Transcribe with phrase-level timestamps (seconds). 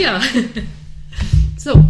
[0.00, 0.20] Ja.
[1.56, 1.82] So.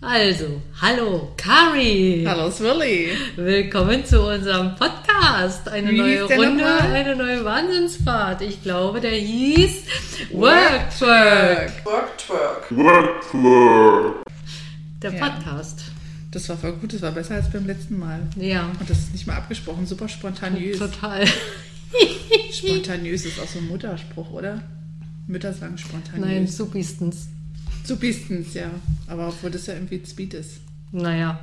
[0.00, 2.24] Also, hallo, Kari.
[2.26, 3.10] Hallo Swilly.
[3.36, 5.68] Willkommen zu unserem Podcast.
[5.68, 8.42] Eine Wie neue Runde, eine neue Wahnsinnsfahrt.
[8.42, 9.84] Ich glaube, der hieß
[10.32, 11.84] Work Twerk.
[11.84, 12.68] Work Twerk.
[15.02, 15.28] Der Ja.
[15.28, 15.84] Podcast.
[16.32, 18.20] Das war voll gut, das war besser als beim letzten Mal.
[18.36, 20.78] Ja, Und das ist nicht mal abgesprochen, super spontaneös.
[20.78, 21.24] total.
[22.52, 24.62] Spontaneös ist auch so ein Mutterspruch, oder?
[25.26, 26.56] Mütter sagen Nein, spontaneös.
[26.56, 27.28] supistens.
[27.84, 28.70] Supistens, ja.
[29.06, 30.60] Aber obwohl das ja irgendwie Speed ist.
[30.92, 31.38] Naja,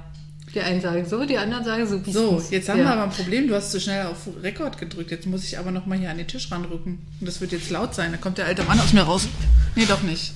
[0.54, 2.14] die einen sagen so, die anderen sagen supistens.
[2.14, 2.86] So, jetzt haben ja.
[2.86, 3.48] wir aber ein Problem.
[3.48, 5.12] Du hast zu schnell auf Rekord gedrückt.
[5.12, 7.00] Jetzt muss ich aber nochmal hier an den Tisch ranrücken.
[7.20, 8.12] Und das wird jetzt laut sein.
[8.12, 9.28] Da kommt der alte Mann aus mir raus.
[9.76, 10.34] Nee, doch nicht.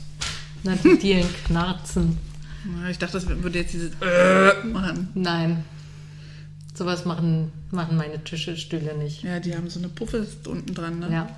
[0.64, 2.18] Na, die Dielen knarzen.
[2.66, 5.10] Na, Ich dachte, das würde jetzt dieses äh machen.
[5.14, 5.64] Nein.
[6.74, 9.24] Sowas machen, machen meine Tische, Stühle nicht.
[9.24, 11.10] Ja, die haben so eine Puffe unten dran, ne?
[11.12, 11.30] Ja.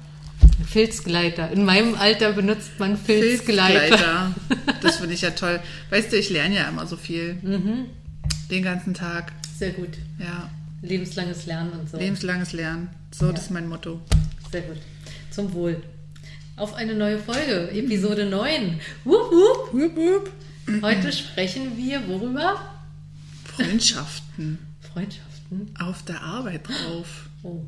[0.67, 1.51] Filzgleiter.
[1.51, 3.79] In meinem Alter benutzt man Filzgleiter.
[3.79, 4.35] Filzgleiter.
[4.81, 5.59] Das finde ich ja toll.
[5.89, 7.35] Weißt du, ich lerne ja immer so viel.
[7.41, 7.85] Mhm.
[8.49, 9.31] Den ganzen Tag.
[9.57, 9.89] Sehr gut.
[10.19, 10.49] Ja,
[10.81, 11.97] Lebenslanges Lernen und so.
[11.97, 12.89] lebenslanges Lernen.
[13.11, 13.31] So, Ja.
[13.33, 14.01] das ist mein Motto.
[14.51, 14.77] Sehr gut.
[15.31, 15.81] Zum Wohl.
[16.57, 18.79] Auf eine neue Folge, Episode 9.
[19.05, 19.73] Wupp, wupp.
[19.73, 20.31] Wup, wup.
[20.81, 22.61] Heute sprechen wir worüber?
[23.45, 24.59] Freundschaften.
[24.93, 25.71] Freundschaften.
[25.79, 27.27] Auf der Arbeit drauf.
[27.43, 27.61] Oh.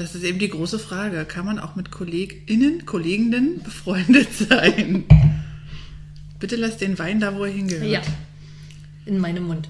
[0.00, 1.26] Das ist eben die große Frage.
[1.26, 5.04] Kann man auch mit KollegInnen, Kolleginnen befreundet sein?
[6.38, 7.86] Bitte lass den Wein da, wo er hingehört.
[7.86, 8.00] Ja.
[9.04, 9.68] In meinem Mund.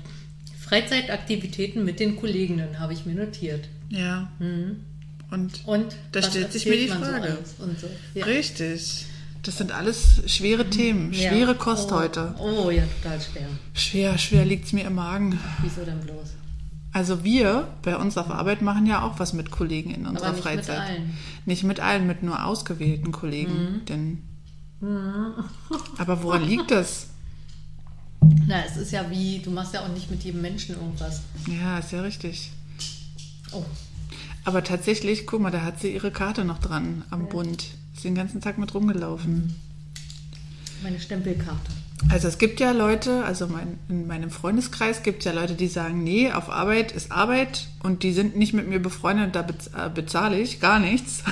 [0.61, 3.69] Freizeitaktivitäten mit den Kolleginnen habe ich mir notiert.
[3.89, 4.31] Ja.
[4.39, 7.37] Und Und Da stellt sich mir die Frage.
[7.59, 7.89] So so.
[8.15, 8.25] Ja.
[8.25, 9.07] richtig.
[9.43, 11.13] Das sind alles schwere Themen.
[11.13, 11.31] Ja.
[11.31, 11.97] Schwere Kost oh.
[11.97, 12.37] heute.
[12.39, 13.49] Oh ja, total schwer.
[13.75, 15.41] Schwer, schwer liegt es mir im Magen.
[15.61, 16.35] Wieso denn bloß?
[16.93, 20.37] Also wir bei uns auf Arbeit machen ja auch was mit Kollegen in unserer Aber
[20.37, 20.79] nicht mit Freizeit.
[20.79, 21.15] allen.
[21.47, 23.83] Nicht mit allen, mit nur ausgewählten Kollegen.
[23.89, 24.23] Denn
[25.99, 27.07] aber woran liegt das?
[28.47, 31.23] Na, es ist ja wie, du machst ja auch nicht mit jedem Menschen irgendwas.
[31.47, 32.51] Ja, ist ja richtig.
[33.53, 33.65] Oh,
[34.45, 37.67] Aber tatsächlich, guck mal, da hat sie ihre Karte noch dran am Bund.
[37.95, 39.55] Ist den ganzen Tag mit rumgelaufen.
[40.83, 41.73] meine Stempelkarte.
[42.09, 45.69] Also es gibt ja Leute, also mein, in meinem Freundeskreis gibt es ja Leute, die
[45.69, 49.43] sagen, nee, auf Arbeit ist Arbeit und die sind nicht mit mir befreundet und da
[49.43, 51.23] bez äh, bezahle ich gar nichts.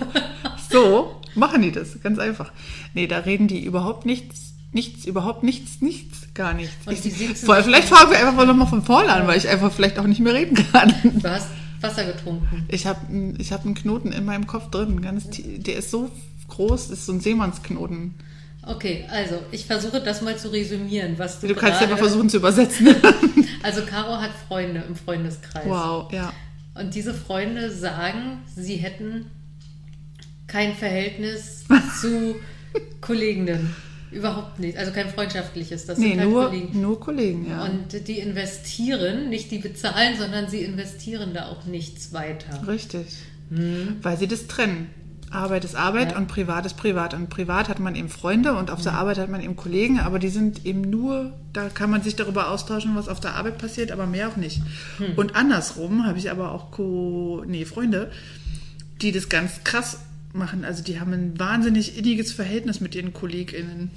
[0.70, 2.52] so machen die das, ganz einfach.
[2.94, 6.86] Nee, da reden die überhaupt nichts, nichts, überhaupt nichts, nichts, gar nichts.
[6.86, 9.72] Und Ich, voll, vielleicht fangen wir einfach mal nochmal von vorne an, weil ich einfach
[9.72, 10.92] vielleicht auch nicht mehr reden kann.
[11.02, 11.48] Du hast
[11.80, 12.64] Wasser getrunken.
[12.68, 16.10] Ich habe ich hab einen Knoten in meinem Kopf drin, ganz, der ist so
[16.48, 18.14] groß, ist so ein Seemannsknoten.
[18.64, 22.28] Okay, also ich versuche das mal zu resümieren, was du Du kannst ja mal versuchen
[22.28, 22.94] zu übersetzen.
[23.64, 25.64] Also Caro hat Freunde im Freundeskreis.
[25.66, 26.32] wow, ja.
[26.74, 29.26] Und diese Freunde sagen, sie hätten
[30.48, 31.64] kein Verhältnis
[32.00, 32.34] zu
[33.00, 33.74] Kolleginnen.
[34.10, 34.76] Überhaupt nicht.
[34.76, 35.86] Also kein freundschaftliches.
[35.86, 36.80] Das Nee, sind halt nur, Kollegen.
[36.80, 37.64] nur Kollegen, ja.
[37.64, 42.66] Und die investieren, nicht die bezahlen, sondern sie investieren da auch nichts weiter.
[42.66, 43.06] Richtig.
[43.48, 44.90] Weil sie das trennen.
[45.34, 46.18] Arbeit ist Arbeit Ja.
[46.18, 47.14] und Privat ist Privat.
[47.14, 50.18] Und privat hat man eben Freunde und auf der Arbeit hat man eben Kollegen, aber
[50.18, 53.90] die sind eben nur, da kann man sich darüber austauschen, was auf der Arbeit passiert,
[53.92, 54.60] aber mehr auch nicht.
[55.16, 58.10] Und andersrum habe ich aber auch Co nee, Freunde,
[59.00, 59.98] die das ganz krass
[60.32, 60.64] machen.
[60.64, 63.90] Also die haben ein wahnsinnig inniges Verhältnis mit ihren KollegInnen.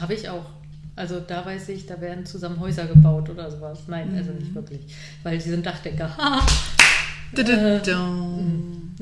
[0.00, 0.46] Habe ich auch.
[0.94, 3.80] Also da weiß ich, da werden zusammen Häuser gebaut oder sowas.
[3.86, 4.80] Nein, also nicht wirklich.
[5.22, 6.10] Weil sie sind Dachdecker.
[7.34, 8.94] Dududum.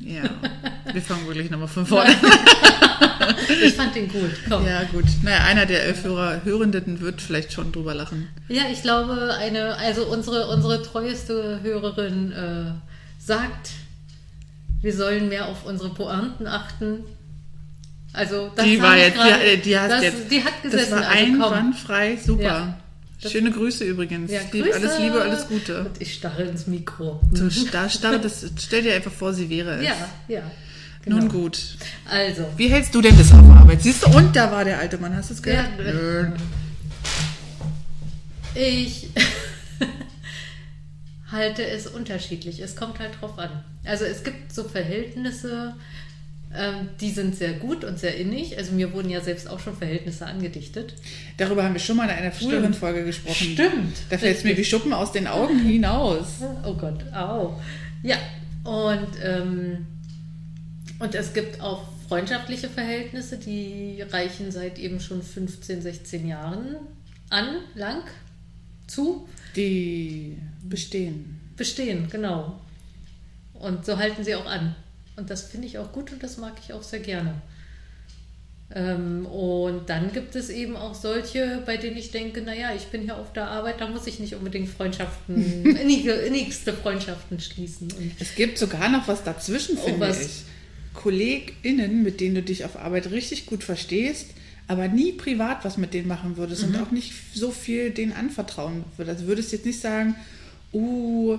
[0.00, 0.22] Ja,
[0.92, 2.10] wir fangen wirklich nochmal von vorne
[3.62, 4.30] Ich fand den gut.
[4.48, 4.66] Komm.
[4.66, 5.04] Ja, gut.
[5.22, 8.28] Naja, einer der elf Hörer, Hörenden wird vielleicht schon drüber lachen.
[8.48, 12.72] Ja, ich glaube, eine, also unsere, unsere treueste Hörerin äh,
[13.22, 13.70] sagt,
[14.80, 17.04] wir sollen mehr auf unsere Pointen achten.
[18.12, 20.90] Also das die war jetzt, gerade- die, die, hast das, jetzt, die hat gesessen.
[20.90, 22.42] das war also einwandfrei, super.
[22.42, 22.78] Ja.
[23.22, 24.30] Das- Schöne Grüße übrigens.
[24.30, 24.72] Ja, Grüße.
[24.74, 25.80] Alles Liebe, alles Gute.
[25.84, 27.20] Und ich starre ins Mikro.
[27.88, 29.84] Starrt das, stell dir einfach vor, sie wäre es.
[29.86, 29.94] Ja,
[30.28, 30.42] ja.
[31.04, 31.16] Genau.
[31.18, 31.58] Nun gut.
[32.08, 33.82] Also, Wie hältst du denn das auf Arbeit?
[33.82, 35.68] Siehst du, und da war der alte Mann, hast du es gehört?
[35.78, 35.92] Ja.
[35.92, 36.28] Nö.
[38.54, 39.08] Ich
[41.32, 42.60] halte es unterschiedlich.
[42.60, 43.50] Es kommt halt drauf an.
[43.84, 45.74] Also es gibt so Verhältnisse,
[47.00, 48.58] die sind sehr gut und sehr innig.
[48.58, 50.94] Also mir wurden ja selbst auch schon Verhältnisse angedichtet.
[51.36, 52.74] Darüber haben wir schon mal in einer früheren.
[52.74, 53.52] Folge gesprochen.
[53.52, 53.96] Stimmt.
[54.08, 54.64] Da fällt es mir wie.
[54.64, 56.26] Schuppen aus den Augen hinaus.
[56.64, 57.60] Oh Gott, au.
[58.02, 58.16] Ja,
[58.64, 59.86] und, ähm,
[60.98, 66.76] und es gibt auch freundschaftliche Verhältnisse, die reichen seit eben schon 15, 16 Jahren
[67.30, 68.02] an, lang,
[68.88, 69.28] zu.
[69.54, 71.40] Die bestehen.
[71.56, 72.58] bestehen, genau.
[73.54, 74.74] Und so halten sie auch an.
[75.16, 77.34] Und das finde ich auch gut und das mag ich auch sehr gerne.
[78.72, 83.02] Ähm, und dann gibt es eben auch solche, bei denen ich denke, naja, ich bin
[83.02, 87.90] hier auf der Arbeit, da muss ich nicht unbedingt Freundschaften, innige, innigste Freundschaften schließen.
[87.92, 90.24] Und Es gibt sogar noch was dazwischen, Oh, finde was?
[90.24, 90.30] ich.
[90.94, 94.26] KollegInnen, mit denen du dich auf Arbeit richtig gut verstehst,
[94.68, 96.74] aber nie privat was mit denen machen würdest Mhm.
[96.76, 99.16] und auch nicht so viel denen anvertrauen würdest.
[99.18, 100.14] Also würdest jetzt nicht sagen,
[100.72, 101.38] uh,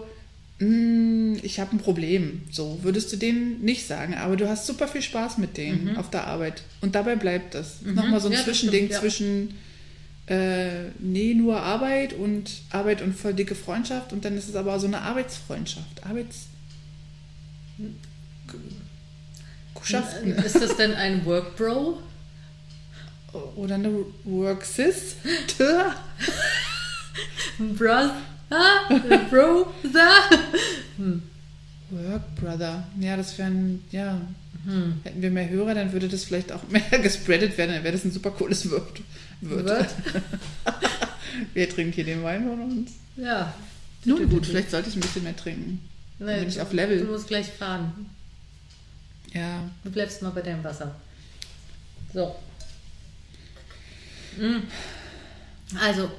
[0.62, 2.44] ich habe ein Problem.
[2.52, 6.12] So würdest du denen nicht sagen, aber du hast super viel Spaß mit denen auf
[6.12, 6.62] der Arbeit.
[6.82, 7.82] Und dabei bleibt das.
[7.82, 8.38] Nochmal so ein Mhm.
[8.38, 9.00] Ja, Zwischending stimmt, ja.
[9.00, 9.58] zwischen
[10.28, 14.80] äh, nee, nur Arbeit und Arbeit und voll dicke Freundschaft und dann ist es aber
[14.80, 16.06] so eine Arbeitsfreundschaft.
[16.06, 16.46] Arbeits.
[19.84, 20.34] Schaften.
[20.34, 21.98] ist das denn ein Work Bro?
[23.56, 23.92] Oder eine
[24.26, 25.16] Work Sis.
[28.52, 29.18] Brother?
[29.30, 29.74] Bro?
[31.90, 32.88] Work Brother.
[33.00, 34.20] Ja, das wären, ja.
[34.66, 35.00] Hm.
[35.04, 38.06] Hätten wir mehr Hörer, dann würde das vielleicht auch mehr gespreadet werden, dann wäre das
[38.06, 39.02] ein super cooles Wort.
[41.54, 42.92] Wir trinken hier den Wein von uns.
[43.16, 43.54] Ja.
[44.06, 45.80] Nun gut, vielleicht sollte ich ein bisschen mehr trinken.
[46.20, 47.00] Dann bin ich auf Level.
[47.00, 48.08] Du musst gleich fahren.
[49.34, 50.94] Ja, Du bleibst mal bei deinem Wasser.
[52.14, 52.36] So.
[54.38, 54.60] Mm.
[55.80, 56.12] Also,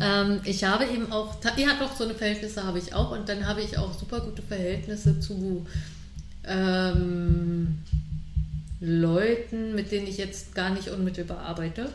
[0.00, 3.46] ähm, ich habe eben auch, ja doch, so eine Verhältnisse habe ich auch und dann
[3.46, 5.66] habe ich auch super gute Verhältnisse zu
[6.44, 7.78] ähm,
[8.80, 11.90] Leuten, mit denen ich jetzt gar nicht unmittelbar arbeite,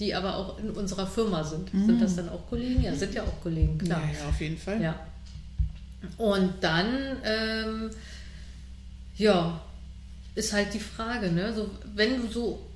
[0.00, 1.70] die aber auch in unserer Firma sind.
[1.70, 2.82] Sind das dann auch Kollegen?
[2.82, 4.00] Ja, sind ja auch Kollegen, klar.
[4.00, 4.82] ja, ja, auf jeden Fall.
[4.82, 4.98] Ja.
[6.16, 6.86] Und dann,
[7.24, 7.90] ähm,
[9.16, 9.60] ja,
[10.34, 11.52] ist halt die Frage, ne?
[11.52, 12.67] So, wenn du so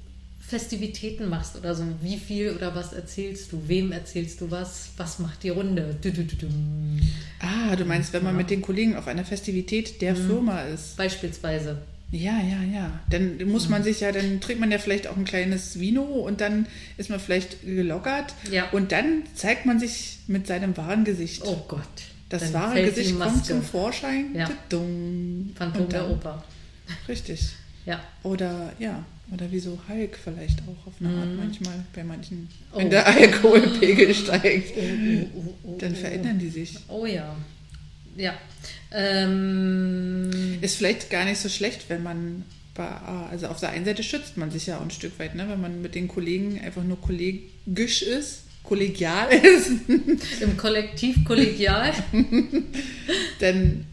[0.46, 3.62] Festivitäten machst oder so, wie viel oder was erzählst du?
[3.68, 4.90] Wem erzählst du was?
[4.96, 5.96] Was macht die Runde?
[6.02, 6.46] Du, du, du.
[7.38, 10.96] Ah, du meinst, wenn man mit den Kollegen auf einer Festivität der Firma ist.
[10.96, 11.78] Beispielsweise.
[12.10, 13.00] Ja, ja, ja.
[13.08, 16.42] Dann muss man sich ja, dann trinkt man ja vielleicht auch ein kleines Vino und
[16.42, 16.66] dann
[16.98, 18.34] ist man vielleicht gelockert.
[18.50, 18.68] Ja.
[18.70, 21.42] Und dann zeigt man sich mit seinem wahren Gesicht.
[21.46, 21.80] Oh Gott.
[22.28, 24.34] das Dann wahre Gesicht kommt zum Vorschein.
[24.34, 24.50] Ja.
[24.68, 26.44] Phantom der Oper.
[27.08, 27.48] Richtig.
[27.86, 28.00] Ja.
[28.22, 32.38] Oder ja, oder wie so Hulk vielleicht auch auf eine Art manchmal bei manchen.
[32.40, 32.48] Mhm.
[32.72, 32.78] Oh.
[32.78, 36.76] Wenn der Alkoholpegel steigt, Oh, oh, oh, dann oh, verändern die sich.
[36.88, 37.36] Oh ja.
[38.16, 38.34] Ja.
[38.90, 42.86] Ähm, Ist vielleicht gar nicht so schlecht, wenn man bei,
[43.30, 45.48] also auf der einen Seite schützt man sich ja auch ein Stück weit, ne?
[45.48, 49.72] wenn man mit den Kollegen einfach nur kollegisch ist, kollegial ist,
[50.40, 51.92] Im Kollektiv kollegial.
[53.40, 53.86] dann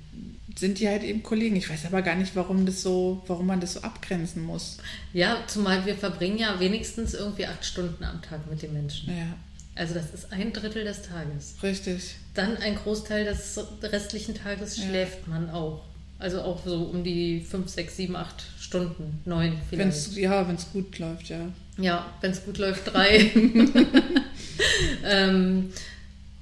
[0.59, 1.56] sind die halt eben Kollegen.
[1.56, 4.77] Ich weiß aber gar nicht, warum das so, warum man das so abgrenzen muss.
[5.13, 9.09] Ja, zumal wir verbringen ja wenigstens irgendwie acht Stunden am Tag mit den Menschen.
[9.09, 9.35] Ja,
[9.75, 11.56] Also das ist ein Drittel des Tages.
[11.63, 12.15] richtig.
[12.33, 14.83] Dann ein Großteil des restlichen Tages Ja.
[14.85, 15.81] schläft man auch.
[16.19, 20.17] Also auch so um die fünf, sechs, sieben, acht Stunden, neun Wenn's, vielleicht.
[20.17, 21.47] ja, wenn es gut läuft, ja.
[21.77, 23.31] Ja, wenn es gut läuft, drei.
[25.05, 25.71] ähm,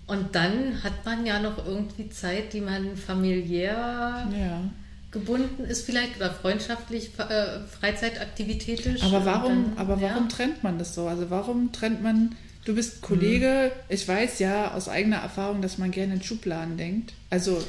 [0.08, 4.62] und dann hat man ja noch irgendwie Zeit, die man familiär Ja.
[5.12, 9.04] gebunden ist vielleicht oder freundschaftlich, äh, freizeitaktivitätisch.
[9.04, 10.30] Aber warum, dann- aber warum ja.
[10.30, 11.08] trennt man das so?
[11.08, 15.92] Also warum trennt man, du bist Kollege, ich weiß ja aus eigener Erfahrung, dass man
[15.92, 17.14] gerne in Schubladen denkt.
[17.30, 17.62] Also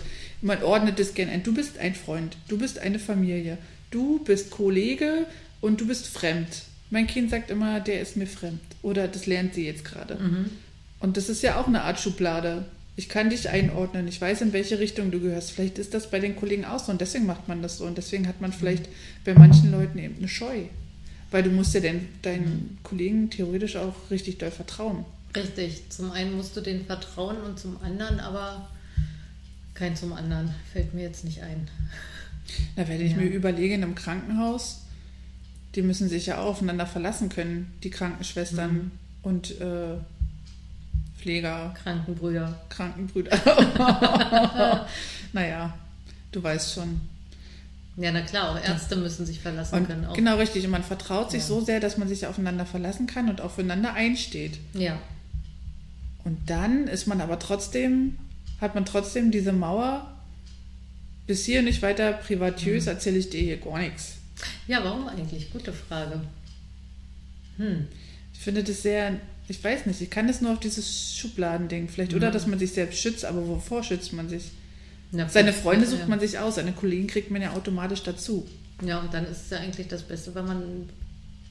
[0.43, 1.43] man ordnet es gerne ein.
[1.43, 3.58] Du bist ein Freund, du bist eine Familie,
[3.90, 5.26] du bist Kollege
[5.61, 6.49] und du bist fremd.
[6.90, 8.61] Mein Kind sagt immer, der ist mir fremd.
[8.83, 10.16] Oder das lernt sie jetzt gerade.
[11.00, 12.64] Und das ist ja auch eine Art Schublade.
[12.97, 15.52] Ich kann dich einordnen, ich weiß, in welche Richtung du gehörst.
[15.52, 17.85] Vielleicht ist das bei den Kollegen auch so und deswegen macht man das so.
[17.85, 18.88] Und deswegen hat man vielleicht
[19.25, 20.64] bei manchen Leuten eben eine Scheu.
[21.31, 25.05] Weil du musst ja den, deinen Kollegen theoretisch auch richtig doll vertrauen.
[25.37, 28.69] Richtig, zum einen musst du denen vertrauen und zum anderen aber
[29.75, 30.52] kein zum anderen.
[30.73, 31.69] Fällt mir jetzt nicht ein.
[32.76, 33.19] Na, wenn ich Ja.
[33.19, 34.81] mir überlege, in einem Krankenhaus,
[35.76, 38.90] die müssen sich ja auch aufeinander verlassen können, die Krankenschwestern Mhm.
[39.23, 39.99] und äh,
[41.18, 42.58] Pfleger, Krankenbrüder.
[42.68, 43.37] Krankenbrüder.
[45.32, 45.75] naja,
[46.32, 47.00] du weißt schon.
[47.96, 50.04] Ja, na klar, auch Ärzte müssen sich verlassen können.
[50.04, 50.14] Und Auch.
[50.14, 50.64] genau richtig.
[50.64, 51.46] Und man vertraut sich Ja.
[51.48, 54.58] so sehr, dass man sich aufeinander verlassen kann und aufeinander einsteht.
[54.75, 54.98] Ja,
[56.25, 58.16] Und dann ist man aber trotzdem,
[58.60, 60.14] hat man trotzdem diese Mauer,
[61.26, 62.90] bis hier nicht weiter privatiös Mhm.
[62.90, 64.14] erzähle ich dir hier gar nichts.
[64.68, 65.50] ja, warum eigentlich?
[65.52, 66.20] Gute Frage.
[67.56, 67.88] Hm.
[68.32, 69.16] Ich finde das sehr,
[69.49, 72.12] ich weiß nicht, ich kann das nur auf dieses Schubladending vielleicht.
[72.12, 72.19] Mhm.
[72.19, 74.50] Oder dass man sich selbst schützt, aber wovor schützt man sich?
[75.11, 76.07] Na, Seine Freunde sucht ja.
[76.07, 78.47] man sich aus, seine Kollegen kriegt man ja automatisch dazu.
[78.85, 80.88] Ja, und dann ist es ja eigentlich das Beste, wenn man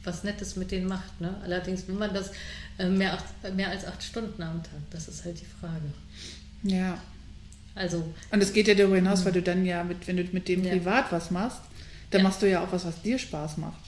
[0.04, 1.20] was Nettes mit denen macht.
[1.20, 1.36] Ne?
[1.44, 2.32] Allerdings will man das
[2.78, 3.18] äh, mehr,
[3.56, 4.80] mehr als acht Stunden am Tag.
[4.92, 5.82] Das ist halt die Frage.
[6.64, 6.98] Ja.
[7.76, 10.48] Also, Und es geht ja darüber hinaus, weil du dann ja, mit, wenn du mit
[10.48, 10.72] dem Ja.
[10.72, 11.60] privat was machst,
[12.12, 12.28] dann Ja.
[12.28, 13.82] machst du ja auch was, was dir Spaß macht.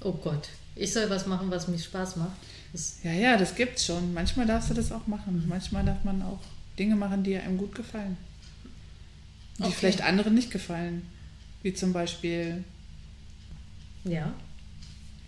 [0.00, 0.48] Oh Gott.
[0.76, 2.32] Ich soll was machen, was mir Spaß macht.
[2.74, 4.12] Das, Ja, ja, das gibt's schon.
[4.12, 5.44] Manchmal darfst du das auch machen.
[5.48, 6.40] Manchmal darf man auch
[6.78, 8.16] Dinge machen, die einem gut gefallen.
[9.58, 9.74] Die Okay.
[9.78, 11.02] vielleicht anderen nicht gefallen.
[11.62, 12.64] Wie zum Beispiel
[14.04, 14.32] ja.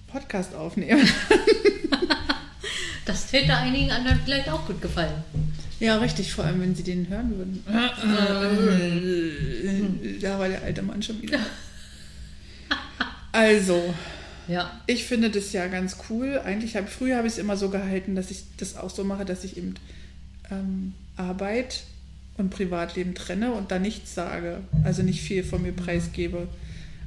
[0.09, 1.09] Podcast aufnehmen.
[3.05, 5.23] Das täte einigen anderen vielleicht auch gut gefallen.
[5.79, 7.62] Ja, richtig, vor allem wenn sie den hören würden.
[10.21, 11.38] Da war der alte Mann schon wieder.
[13.31, 13.95] Also,
[14.49, 14.71] Ja.
[14.87, 16.41] ich finde das ja ganz cool.
[16.45, 19.25] Eigentlich habe früher habe ich es immer so gehalten, dass ich das auch so mache,
[19.25, 19.75] dass ich eben
[20.50, 21.85] ähm, Arbeit
[22.37, 24.61] und Privatleben trenne und da nichts sage.
[24.85, 26.49] Also nicht viel von mir preisgebe.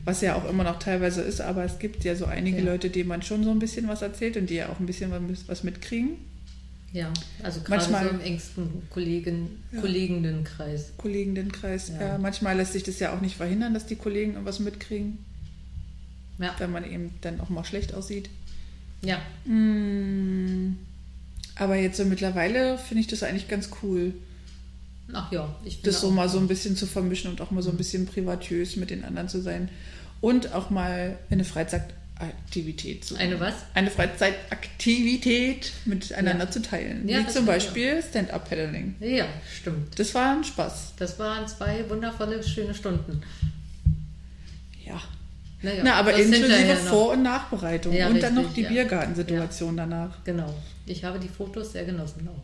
[0.05, 2.63] Was ja auch immer noch teilweise ist, aber es gibt ja so einige Ja.
[2.65, 5.11] Leute, denen man schon so ein bisschen was erzählt und die ja auch ein bisschen
[5.47, 6.11] was- mitkriegen.
[6.91, 7.11] Ja.
[7.43, 9.81] Also gerade Manchmal- so im engsten Kollegen, Ja.
[9.81, 10.93] Kolleginnenkreis.
[10.97, 11.89] Kolleginnenkreis.
[11.89, 12.07] Ja.
[12.07, 12.17] Ja.
[12.17, 15.19] manchmal lässt sich das ja auch nicht verhindern, dass die Kollegen was mitkriegen,
[16.39, 16.55] Ja.
[16.57, 18.29] wenn man eben dann auch mal schlecht aussieht.
[19.03, 19.19] Ja.
[19.45, 20.77] Mm,
[21.55, 24.13] Aber jetzt so mittlerweile finde ich das eigentlich ganz cool,
[25.11, 25.55] Ach ja.
[25.65, 27.77] Ich finde das so mal so ein bisschen zu vermischen und auch mal so ein
[27.77, 29.69] bisschen privatös mit den anderen zu sein
[30.21, 33.55] und auch mal eine Freizeitaktivität zu Eine was?
[33.73, 36.51] Eine Freizeitaktivität miteinander Ja.
[36.51, 37.07] zu teilen.
[37.09, 38.95] Ja, Wie zum Beispiel Stand-Up-Paddling.
[38.99, 39.25] Ja,
[39.59, 39.97] stimmt.
[39.97, 40.93] Das war ein Spaß.
[40.97, 43.21] Das waren zwei wundervolle, schöne Stunden.
[45.61, 45.69] Ja.
[45.69, 46.75] Naja, Na, aber inklusive.
[46.75, 47.93] Vor- und Nachbereitung.
[47.93, 48.69] Ja, und dann richtig, noch die ja.
[48.69, 50.23] Biergartensituation danach.
[50.23, 50.53] Genau.
[50.85, 52.43] Ich habe die Fotos sehr genossen auch.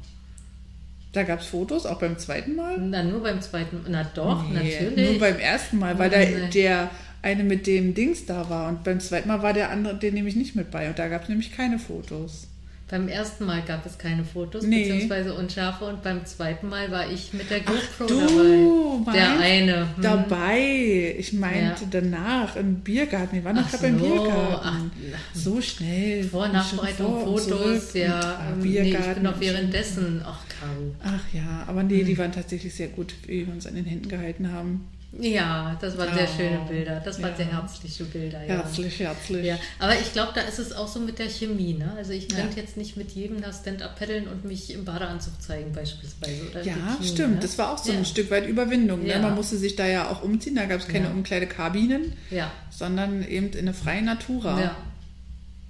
[1.14, 2.78] Da gab es Fotos, auch beim zweiten Mal.
[2.78, 3.86] Na, nur beim zweiten.
[3.88, 5.12] Na doch, Nee, natürlich.
[5.12, 6.50] Nur beim ersten Mal, weil da nein.
[6.54, 6.90] der
[7.22, 8.68] eine mit dem Dings da war.
[8.68, 10.90] Und beim zweiten Mal war der andere, den nämlich nicht mit bei.
[10.90, 12.48] Und da gab es nämlich keine Fotos.
[12.88, 14.84] Beim ersten Mal gab es keine Fotos, Nee.
[14.88, 15.86] beziehungsweise unscharfe.
[15.86, 19.14] Und beim zweiten Mal war ich mit der GoPro du dabei.
[19.18, 19.78] Der eine.
[19.96, 20.02] hm.
[20.04, 21.16] Dabei.
[21.18, 21.88] Ich meinte Ja.
[21.90, 23.38] danach im Biergarten.
[23.38, 24.92] Wir waren doch Ach gerade beim so, Biergarten.
[25.16, 26.24] ach, so schnell.
[26.26, 28.18] Vor- Nachbereitung, vor Fotos, ja.
[28.20, 30.22] und, ah, ähm, nee, ich Biergarten bin und währenddessen.
[30.24, 30.96] Ach, Caro.
[31.04, 32.06] Ach ja, aber nee, Hm.
[32.06, 34.88] die waren tatsächlich sehr gut, wie wir uns an den Händen gehalten haben.
[35.18, 37.00] Ja, das waren sehr Oh, schöne Bilder.
[37.00, 37.38] Das waren ja.
[37.38, 38.42] sehr herzliche Bilder.
[38.42, 38.56] Ja.
[38.56, 39.46] Herzlich, herzlich.
[39.46, 41.74] Ja, aber ich glaube, da ist es auch so mit der Chemie.
[41.74, 41.90] Ne?
[41.96, 42.40] Also ich Ja.
[42.40, 46.50] könnte jetzt nicht mit jedem da Stand-up paddeln und mich im Badeanzug zeigen beispielsweise.
[46.52, 47.36] Oder Ja, Bikini, stimmt.
[47.36, 47.40] Ne?
[47.40, 47.98] Das war auch so ja.
[47.98, 49.06] ein Stück weit Überwindung.
[49.06, 49.18] Ja.
[49.18, 49.24] Ne?
[49.28, 50.56] Man musste sich da ja auch umziehen.
[50.56, 51.12] Da gab es keine Ja.
[51.12, 54.60] Umkleidekabinen, Ja, sondern eben in der freien Natura.
[54.60, 54.78] ja.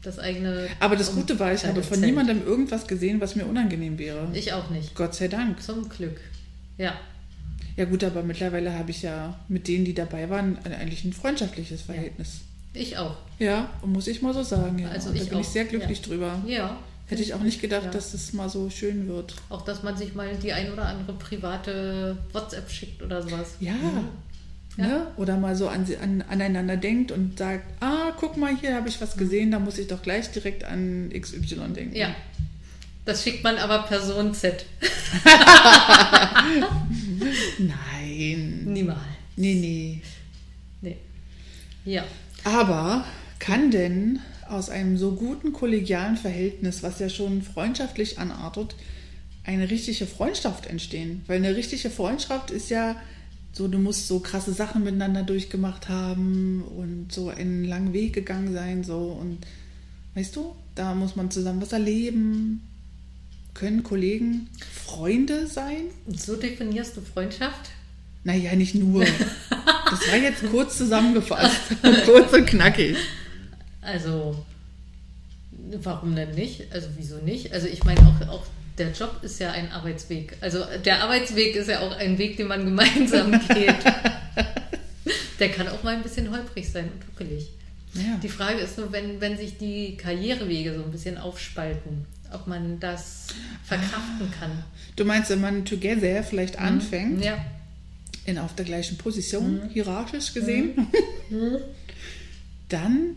[0.01, 0.67] Das eigene.
[0.79, 4.27] Aber das Gute war, ich habe von niemandem irgendwas gesehen, was mir unangenehm wäre.
[4.33, 4.93] Ich auch nicht.
[4.93, 5.63] Gott sei Dank.
[5.63, 6.19] Zum Glück.
[6.77, 6.93] Ja.
[7.77, 11.81] Ja gut, aber mittlerweile habe ich ja mit denen, die dabei waren, eigentlich ein freundschaftliches
[11.81, 12.41] Verhältnis.
[12.73, 13.15] Ich auch.
[13.39, 14.79] Ja, muss ich mal so sagen.
[14.79, 14.89] Ja.
[14.89, 16.05] Also da ich bin ich auch, sehr glücklich ja.
[16.05, 16.41] drüber.
[16.45, 16.77] Ja.
[17.07, 17.91] Hätte ich auch nicht gedacht, Ja.
[17.91, 19.35] dass es mal so schön wird.
[19.49, 23.55] Auch, dass man sich mal die ein oder andere private WhatsApp schickt oder sowas.
[23.59, 23.75] Ja.
[24.77, 24.87] Ja.
[24.87, 25.07] Ne?
[25.17, 28.99] Oder mal so an, an, aneinander denkt und sagt, ah, guck mal, hier habe ich
[28.99, 31.95] was gesehen, da muss ich doch gleich direkt an XY denken.
[31.95, 32.13] Ja.
[33.05, 34.65] Das schickt man aber Person Z.
[37.59, 38.65] Nein.
[38.65, 38.99] Niemals.
[39.35, 40.01] Nee, nee.
[40.81, 40.97] Nee.
[41.85, 42.03] Ja.
[42.43, 43.05] Aber
[43.39, 48.75] kann denn aus einem so guten kollegialen Verhältnis, was ja schon freundschaftlich anartet,
[49.43, 51.23] eine richtige Freundschaft entstehen?
[51.27, 52.95] Weil eine richtige Freundschaft ist ja
[53.51, 58.53] so, du musst so krasse Sachen miteinander durchgemacht haben und so einen langen Weg gegangen
[58.53, 59.39] sein, so und
[60.13, 62.61] weißt du, da muss man zusammen was erleben.
[63.55, 64.49] Können Kollegen
[64.85, 65.85] Freunde sein?
[66.05, 67.71] Und so definierst du Freundschaft?
[68.23, 69.05] Naja, nicht nur.
[69.87, 71.61] Das war jetzt kurz zusammengefasst.
[72.05, 72.97] kurz und knackig.
[73.81, 74.43] Also,
[75.83, 76.71] warum denn nicht?
[76.71, 77.53] Also, wieso nicht?
[77.53, 78.45] Also, ich meine, auch, auch
[78.79, 80.35] der Job ist ja ein Arbeitsweg.
[80.41, 83.75] Also, der Arbeitsweg ist ja auch ein Weg, den man gemeinsam geht.
[85.39, 87.51] der kann auch mal ein bisschen holprig sein und ruckelig.
[87.93, 88.19] Ja.
[88.21, 92.79] Die Frage ist nur, wenn, wenn sich die Karrierewege so ein bisschen aufspalten, ob man
[92.79, 93.27] das
[93.63, 94.51] verkraften kann.
[94.95, 97.43] Du meinst, wenn man together vielleicht anfängt, Ja,
[98.25, 99.69] in auf der gleichen Position, Mhm.
[99.69, 100.87] hierarchisch gesehen,
[102.69, 103.15] dann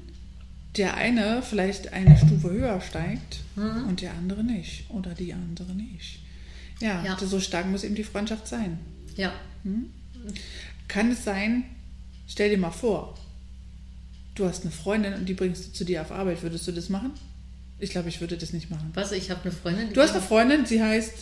[0.76, 4.88] der eine vielleicht eine Stufe höher steigt und der andere nicht.
[4.90, 6.20] Oder die andere nicht.
[6.80, 7.18] Ja, Ja.
[7.18, 8.78] so stark muss eben die Freundschaft sein.
[9.16, 9.32] ja.
[10.88, 11.64] Kann es sein,
[12.28, 13.18] stell dir mal vor,
[14.34, 16.42] du hast eine Freundin und die bringst du zu dir auf Arbeit.
[16.42, 17.10] Würdest du das machen?
[17.78, 18.90] Ich glaube, ich würde das nicht machen.
[18.94, 19.12] Was?
[19.12, 19.92] Ich habe eine Freundin.
[19.92, 21.12] Du hast eine Freundin, sie heißt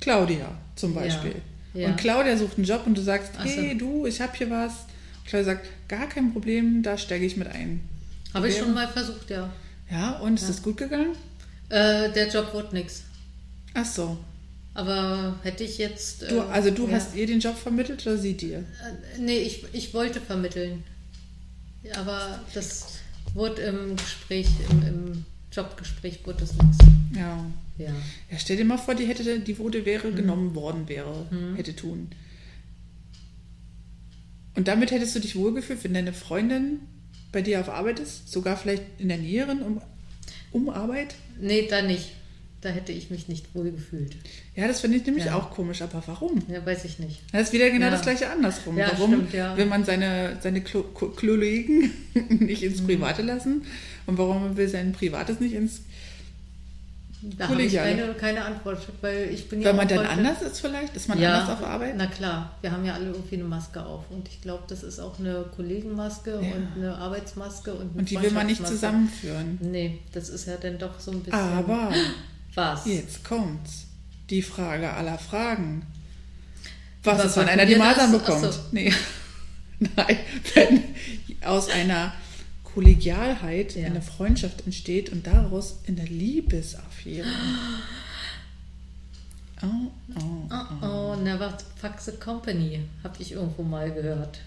[0.00, 1.36] Claudia zum Beispiel.
[1.74, 1.88] Ja.
[1.88, 3.50] Und Claudia sucht einen Job und du sagst, Ach so.
[3.50, 4.72] hey du, ich habe hier was.
[4.72, 7.80] Und Claudia sagt, gar kein Problem, da steige ich mit ein.
[8.32, 9.52] Habe ich schon mal versucht, ja.
[9.90, 11.12] Ja, und ist das gut gegangen?
[11.68, 13.02] Äh, der Job wird nix.
[13.74, 14.16] Ach so.
[14.74, 16.22] Aber hätte ich jetzt.
[16.30, 16.94] Du, äh, also du ja.
[16.94, 18.58] hast ihr den Job vermittelt oder sie dir?
[18.58, 20.84] Äh, Nee, ich, ich wollte vermitteln.
[21.82, 22.98] Ja, Aber das
[23.32, 25.24] wurde im Gespräch, im, im
[25.56, 26.78] Jobgespräch wurde das nichts.
[27.14, 27.44] Ja.
[27.78, 27.90] Ja.
[28.30, 30.16] Ja, stell dir mal vor, die hätte, die Wurde wäre Mhm.
[30.16, 32.08] genommen worden wäre, hätte tun.
[34.54, 36.80] Und damit hättest du dich wohlgefühlt, wenn deine Freundin
[37.32, 39.82] bei dir auf Arbeit ist, sogar vielleicht in der näheren um,
[40.52, 41.14] um Arbeit?
[41.40, 42.12] Nee, da nicht.
[42.62, 44.16] Da hätte ich mich nicht wohl gefühlt.
[44.56, 45.34] Ja, das finde ich nämlich Ja.
[45.36, 46.42] auch komisch, aber warum?
[46.48, 47.20] Ja, weiß ich nicht.
[47.30, 47.90] Das ist wieder genau Ja.
[47.90, 48.78] das gleiche andersrum.
[48.78, 51.90] Ja, warum stimmt, will man seine, seine Kollegen
[52.30, 52.86] nicht ins Mhm.
[52.86, 53.62] Private lassen
[54.06, 55.80] und warum will sein Privates nicht ins...
[57.22, 60.42] Da habe ich keine, keine Antwort, weil ich bin ja Weil man auch dann anders
[60.42, 60.94] ist vielleicht?
[60.94, 61.94] Ist man ja, anders auf Arbeit?
[61.96, 65.00] Na klar, wir haben ja alle irgendwie eine Maske auf und ich glaube, das ist
[65.00, 66.38] auch eine Kollegenmaske Ja.
[66.38, 69.58] und eine Arbeitsmaske und eine Und die will man nicht zusammenführen.
[69.60, 71.40] Nee, das ist ja dann doch so ein bisschen.
[71.40, 71.92] Aber
[72.54, 72.86] was?
[72.86, 73.86] jetzt kommt's.
[74.30, 75.86] Die Frage aller Fragen.
[77.02, 78.52] Was ist, wenn einer die Masern bekommt?
[78.52, 78.60] So.
[78.72, 78.92] Nee.
[79.78, 80.18] Nein,
[80.54, 80.82] wenn
[81.44, 82.12] aus einer
[82.76, 83.86] Kollegialheit Ja.
[83.86, 87.26] eine Freundschaft entsteht und daraus eine Liebesaffäre.
[89.62, 89.90] Oh,
[90.20, 90.50] oh.
[90.82, 94.38] Oh, oh, never fuck the company, habe ich irgendwo mal gehört.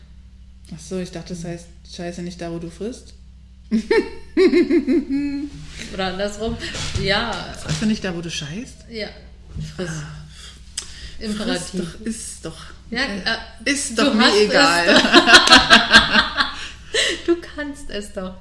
[0.71, 3.15] Ach so, ich dachte, das heißt Scheiße nicht da, wo du frisst.
[5.93, 6.55] Oder andersrum.
[7.01, 8.85] Ja, Frisst du nicht da, wo du scheißt?
[8.91, 9.07] ja,
[9.75, 9.89] friss.
[9.89, 9.99] Friss
[11.19, 11.81] Imperativ.
[11.81, 12.57] doch, ist doch.
[12.91, 14.95] Ja, äh, ist doch mir egal.
[17.59, 18.35] Kannst es doch.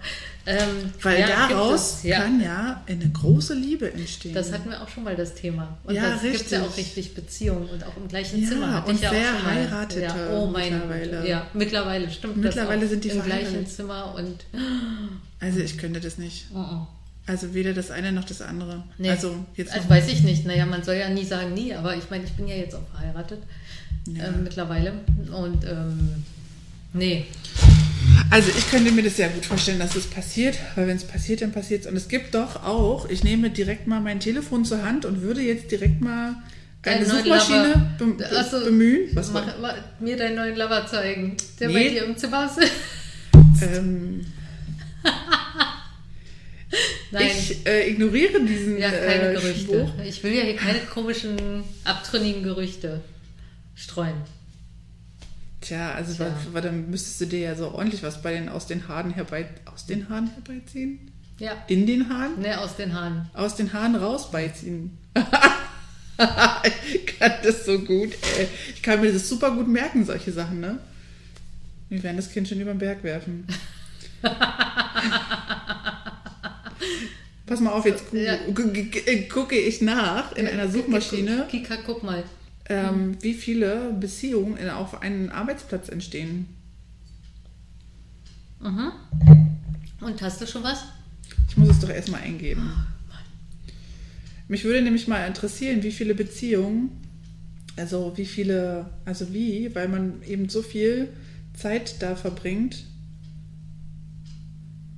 [0.46, 2.20] Ähm, Weil ja, daraus ja.
[2.20, 4.32] kann ja eine große Liebe entstehen.
[4.32, 5.76] Das hatten wir auch schon mal das Thema.
[5.84, 8.74] Und Ja, das gibt es ja auch richtig Beziehungen und auch im gleichen Ja, Zimmer.
[8.74, 9.44] Hatte und ich ja wer mal.
[9.44, 11.28] heiratete ja, oh mein mittlerweile?
[11.28, 12.90] Ja, mittlerweile stimmt Mittlerweile das auch.
[12.92, 13.66] sind die im gleichen.
[13.66, 14.46] Zimmer und
[15.40, 16.46] also ich könnte das nicht.
[16.54, 16.86] oh, oh.
[17.26, 18.84] Also weder das eine noch das andere.
[18.98, 19.10] Nee.
[19.10, 20.46] Also jetzt also weiß ich nicht.
[20.46, 22.86] Naja, man soll ja nie sagen nie, aber ich meine, ich bin ja jetzt auch
[22.90, 23.40] verheiratet
[24.06, 24.28] Ja.
[24.28, 24.92] ähm, mittlerweile.
[25.30, 26.24] Und ähm,
[26.92, 27.26] nee,
[28.30, 31.40] Also ich könnte mir das sehr gut vorstellen, dass es passiert, weil wenn es passiert,
[31.42, 31.86] dann passiert es.
[31.90, 35.40] Und es gibt doch auch, ich nehme direkt mal mein Telefon zur Hand und würde
[35.40, 36.34] jetzt direkt mal
[36.82, 39.08] eine Deinen neuen Suchmaschine be be Ach so, bemühen.
[39.14, 41.74] Was mach, mach, mir deinen neuen Lover zeigen, der Nee.
[41.74, 42.70] bei dir im Zimmer ist.
[43.62, 44.24] Ähm,
[47.10, 49.60] Nein, ich äh, ignoriere diesen ja, keine äh, Gerüchte.
[49.62, 49.90] Spruch.
[50.04, 53.00] Ich will ja hier keine komischen, abtrünnigen Gerüchte
[53.74, 54.16] streuen.
[55.60, 56.34] Tja, also Tja.
[56.52, 59.48] wa- dann müsstest du dir ja so ordentlich was bei den aus den Haaren herbei
[59.72, 61.10] aus den Haaren herbeiziehen?
[61.38, 62.40] Ja, In den Haaren?
[62.40, 63.28] ne, aus den Haaren.
[63.34, 64.96] Aus den Haaren rausbeiziehen.
[66.94, 68.48] ich kann das so gut, ey.
[68.74, 70.78] Ich kann mir das super gut merken, solche Sachen, ne?
[71.88, 73.46] Wir werden das Kind schon über den Berg werfen.
[77.46, 78.36] Pass mal auf, jetzt gu Ja.
[78.52, 82.22] gu gu äh, gucke ich nach in einer Suchmaschine, Kika, guck mal.
[82.68, 86.46] Ähm, wie viele Beziehungen in, auf einem Arbeitsplatz entstehen.
[88.60, 88.92] Mhm.
[90.00, 90.84] Und hast du schon was?
[91.48, 92.70] Ich muss es doch erstmal eingeben.
[94.48, 96.90] Mich würde nämlich mal interessieren, wie viele Beziehungen,
[97.76, 101.08] also wie viele, also wie, weil man eben so viel
[101.54, 102.84] Zeit da verbringt,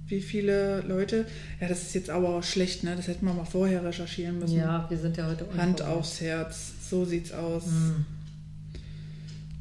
[0.06, 1.26] wie viele Leute,
[1.60, 2.96] ja, das ist jetzt aber auch schlecht, ne?
[2.96, 4.56] Das hätten wir mal vorher recherchieren müssen.
[4.56, 7.64] Ja, wir sind ja heute Hand aufs Herz, so sieht's aus.
[7.66, 8.04] Hm.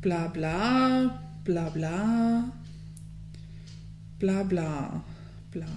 [0.01, 2.51] Bla bla, bla bla,
[4.19, 5.03] bla bla,
[5.51, 5.67] bla.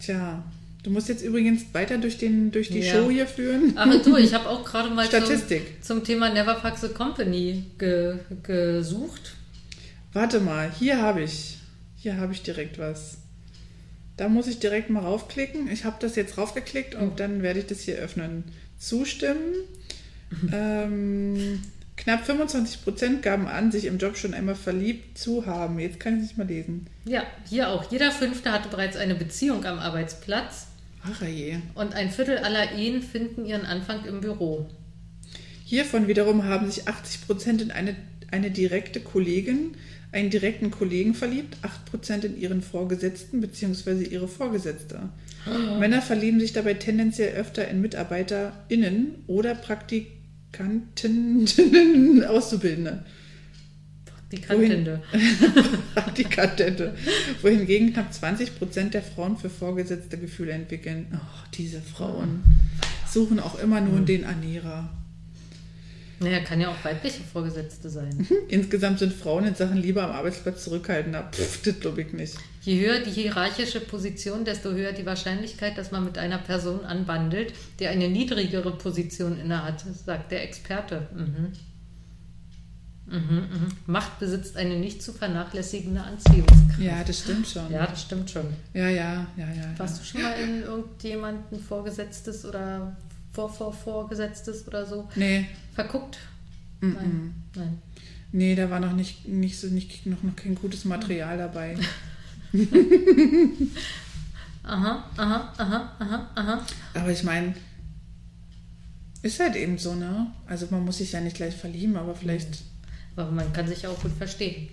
[0.00, 0.44] Tja,
[0.82, 2.92] du musst jetzt übrigens weiter durch, den, durch die Ja.
[2.94, 3.72] Show hier führen.
[3.76, 5.82] Ach du, ich habe auch gerade mal Statistik.
[5.82, 9.34] Zum, zum Thema Never Fuck the Company ge, gesucht.
[10.12, 11.58] Warte mal, hier habe ich,
[11.96, 13.18] hier habe ich direkt was.
[14.16, 15.70] Da muss ich direkt mal raufklicken.
[15.70, 17.12] Ich habe das jetzt raufgeklickt und Oh.
[17.16, 18.44] dann werde ich das hier öffnen.
[18.78, 19.54] Zustimmen.
[20.52, 21.62] ähm,
[21.96, 25.78] knapp 25% gaben an, sich im Job schon einmal verliebt zu haben.
[25.78, 26.86] Jetzt kann ich es nicht mal lesen.
[27.04, 27.90] Ja, hier auch.
[27.90, 30.66] Jeder Fünfte hatte bereits eine Beziehung am Arbeitsplatz
[31.04, 31.58] Ach je.
[31.74, 34.68] und ein Viertel aller Ehen finden ihren Anfang im Büro.
[35.64, 37.96] Hiervon wiederum haben sich 80% in eine,
[38.30, 39.76] eine direkte Kollegin,
[40.16, 41.58] einen direkten Kollegen verliebt,
[41.92, 44.04] 8% in ihren Vorgesetzten bzw.
[44.04, 45.10] ihre Vorgesetzte.
[45.78, 53.04] Männer verlieben sich dabei tendenziell öfter in MitarbeiterInnen oder Praktikantinnen, Auszubildende.
[54.32, 55.02] Die Kantinde.
[55.94, 56.92] Praktikantinnen.
[57.42, 61.08] Wohingegen knapp 20% der Frauen für vorgesetzte Gefühle entwickeln.
[61.12, 62.42] Ach, diese Frauen
[63.08, 64.88] suchen auch immer nur den Ernährer.
[66.18, 68.26] Naja, kann ja auch weibliche Vorgesetzte sein.
[68.48, 71.28] Insgesamt sind Frauen in Sachen Liebe am Arbeitsplatz zurückhaltender.
[71.30, 72.36] Pff, das glaube ich nicht.
[72.62, 77.52] Je höher die hierarchische Position, desto höher die Wahrscheinlichkeit, dass man mit einer Person anbandelt,
[77.80, 81.06] die eine niedrigere Position innehat, sagt der Experte.
[81.14, 81.52] Mhm.
[83.08, 83.68] Mhm, mhm.
[83.86, 86.80] Macht besitzt eine nicht zu vernachlässigende Anziehungskraft.
[86.80, 87.70] Ja, das stimmt schon.
[87.70, 88.46] Ja, das stimmt schon.
[88.74, 89.46] ja, ja, ja.
[89.46, 90.02] ja, Warst ja.
[90.02, 92.96] du schon mal in irgendjemanden Vorgesetztes oder
[93.36, 96.18] Vor-Vor-Vorgesetztes oder so Nee, verguckt?
[96.80, 97.08] mm, Nein.
[97.08, 97.34] mm.
[97.54, 97.82] Nein.
[98.32, 101.76] nee, da war noch nicht, nicht so nicht, noch, noch kein gutes Material dabei.
[104.64, 106.66] Aha, aha, aha, aha, aha.
[106.94, 107.54] Aber ich meine,
[109.22, 110.26] ist halt eben so, ne?
[110.46, 112.62] Also man muss sich ja nicht gleich verlieben, aber vielleicht
[113.14, 114.68] Aber man kann sich auch gut verstehen.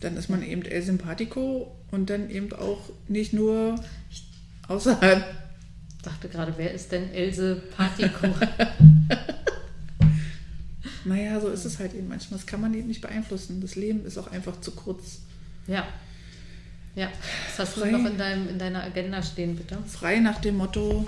[0.00, 3.74] dann ist man eben El Sympathico und dann eben auch nicht nur
[4.68, 5.24] außerhalb.
[6.04, 8.28] Ich dachte gerade, wer ist denn Else Partico?
[11.06, 12.38] Naja, so ist es halt eben manchmal.
[12.38, 13.62] Das kann man eben nicht beeinflussen.
[13.62, 15.20] Das Leben ist auch einfach zu kurz.
[15.66, 15.86] ja.
[16.94, 17.08] Ja.
[17.56, 17.90] Was hast Frei.
[17.90, 19.78] du noch in, deinem, in deiner Agenda stehen, bitte?
[19.86, 21.04] Frei nach dem Motto,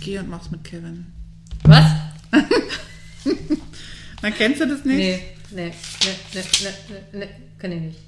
[0.00, 1.06] geh und mach's mit Kevin.
[1.64, 1.92] Was?
[4.22, 4.96] Na, kennst du das nicht?
[4.96, 6.68] Nee, nee, nee, nee, nee,
[7.12, 7.28] nee, nee,
[7.58, 8.00] kann ich nicht.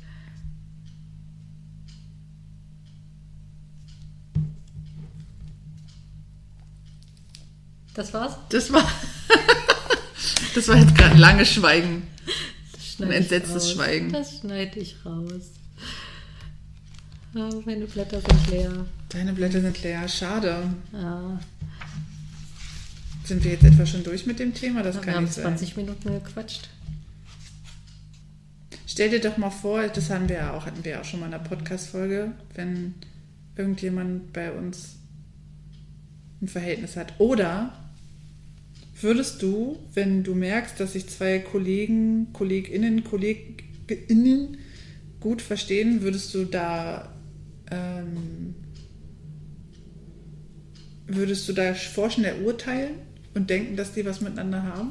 [7.95, 8.37] Das war's?
[8.51, 8.89] Das war,
[10.55, 12.03] das war jetzt gerade ein langes Schweigen.
[13.01, 13.73] Ein entsetztes.
[13.73, 14.13] Schweigen.
[14.13, 15.53] Das schneide ich raus.
[17.35, 18.87] Ah, meine Blätter sind leer.
[19.09, 20.07] Deine Blätter sind leer.
[20.09, 20.65] Schade.
[20.93, 21.41] Ja,
[23.25, 24.83] Sind wir jetzt etwa schon durch mit dem Thema?
[24.83, 25.45] Das wir kann haben nicht sein.
[25.45, 26.69] 20 Minuten gequatscht.
[28.87, 31.21] Stell dir doch mal vor, das haben wir ja auch, hatten wir ja auch schon
[31.21, 32.95] mal in einer Podcast-Folge, wenn
[33.57, 34.97] irgendjemand bei uns
[36.41, 37.15] ein Verhältnis hat.
[37.19, 37.73] Oder
[39.01, 44.59] würdest du, wenn du merkst, dass sich zwei Kollegen, KollegInnen, KollegInnen
[45.21, 47.13] gut verstehen, würdest du da
[47.71, 48.55] ähm,
[51.07, 52.95] würdest du da vorschnell urteilen
[53.35, 54.91] und denken, dass die was miteinander haben?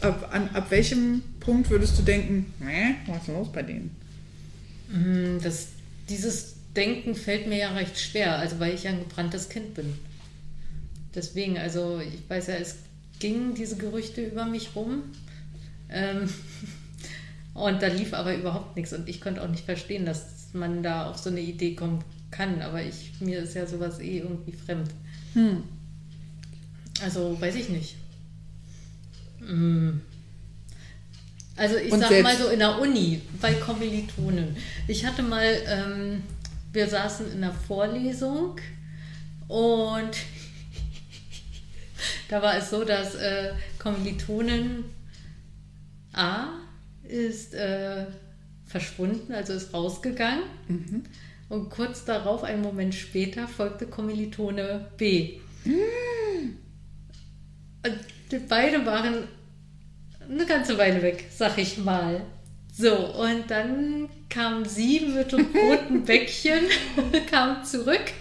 [0.00, 2.52] Ab, an, ab welchem Punkt würdest du denken,
[3.06, 3.90] was ist los bei denen?
[4.92, 5.68] Mm, Das,
[6.08, 9.94] dieses Denken fällt mir ja recht schwer, also weil ich ja ein gebranntes Kind bin.
[11.18, 12.76] Deswegen, also ich weiß ja, es
[13.18, 15.02] gingen diese Gerüchte über mich rum.
[15.90, 16.28] Ähm,
[17.54, 21.10] und da lief aber überhaupt nichts und ich konnte auch nicht verstehen, dass man da
[21.10, 22.62] auf so eine Idee kommen kann.
[22.62, 24.90] Aber ich, mir ist ja sowas eh irgendwie fremd.
[25.34, 25.64] Hm.
[27.02, 27.96] Also weiß ich nicht.
[29.40, 29.98] Mm.
[31.56, 34.56] Also ich Und sag mal so in der Uni bei Kommilitonen.
[34.86, 36.22] Ich hatte mal, ähm,
[36.72, 38.60] wir saßen in einer Vorlesung
[39.48, 40.16] und
[42.28, 44.84] da war es so, dass äh, Kommilitonen
[46.12, 46.48] A
[47.04, 48.06] ist äh,
[48.66, 50.44] verschwunden, also ist rausgegangen.
[51.48, 55.40] Und kurz darauf, einen Moment später, folgte Kommilitone B.
[57.84, 57.98] Und
[58.30, 59.24] die beide waren
[60.28, 62.20] eine ganze Weile weg, sag ich mal.
[62.72, 66.64] So, und dann kam sie mit dem roten Bäckchen,
[67.30, 68.12] kam zurück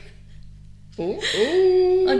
[0.99, 1.19] Oh, oh.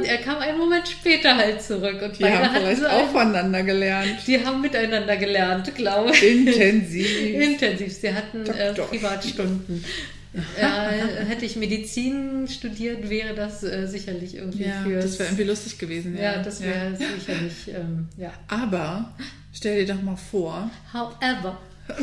[0.08, 2.02] Er kam einen Moment später halt zurück.
[2.02, 4.18] Und Die haben vielleicht so auch ein- voneinander gelernt.
[4.26, 6.24] Die haben miteinander gelernt, glaube ich.
[6.24, 7.20] Intensiv.
[7.34, 7.94] Intensiv.
[7.94, 8.74] Sie hatten äh.
[8.74, 9.84] Privatstunden.
[10.62, 10.90] Ja,
[11.28, 15.00] hätte ich Medizin studiert, wäre das äh, sicherlich irgendwie Ja, für.
[15.00, 16.16] das wäre irgendwie lustig gewesen.
[16.16, 17.54] Ja, ja, das wäre sicherlich.
[17.70, 18.32] Ähm, ja.
[18.48, 19.16] Aber
[19.52, 21.58] stell dir doch mal vor, However.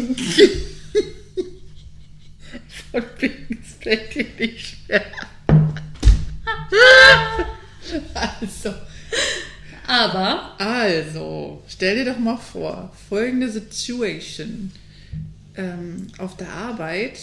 [2.91, 5.05] von wegen es fällt dir nicht schwer.
[8.15, 8.75] Also,
[9.87, 10.59] Aber.
[10.59, 14.73] also, stell dir doch mal vor, folgende Situation.
[15.57, 17.19] Ähm, auf der Arbeit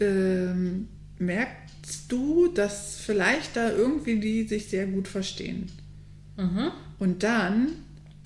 [0.00, 5.70] ähm, merkst du, dass vielleicht da irgendwie die sich sehr gut verstehen.
[6.36, 6.72] Mhm.
[6.98, 7.68] Und dann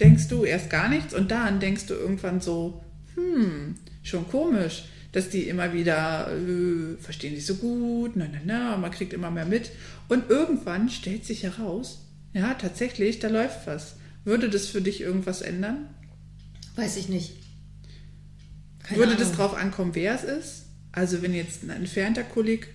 [0.00, 2.82] denkst du erst gar nichts und dann denkst du irgendwann so,
[3.14, 8.76] hm, schon komisch, dass die immer wieder äh, verstehen sich so gut, na, na, na,
[8.76, 9.70] man kriegt immer mehr mit.
[10.08, 13.96] Und irgendwann stellt sich heraus, ja, tatsächlich, da läuft was.
[14.24, 15.88] Würde das für dich irgendwas ändern?
[16.74, 17.32] Weiß ich nicht.
[18.82, 19.36] Keine Würde das Ahnung.
[19.36, 20.66] drauf ankommen, wer es ist?
[20.92, 22.68] Also wenn jetzt ein entfernter Kolleg,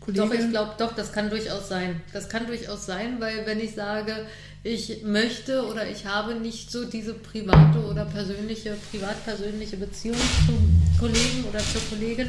[0.00, 0.26] Kollege...
[0.26, 2.00] Doch, ich glaube, doch, das kann durchaus sein.
[2.12, 4.26] Das kann durchaus sein, weil wenn ich sage,
[4.64, 11.44] ich möchte oder ich habe nicht so diese private oder persönliche, privat-persönliche Beziehung zum Kollegen
[11.48, 12.28] oder zur Kollegin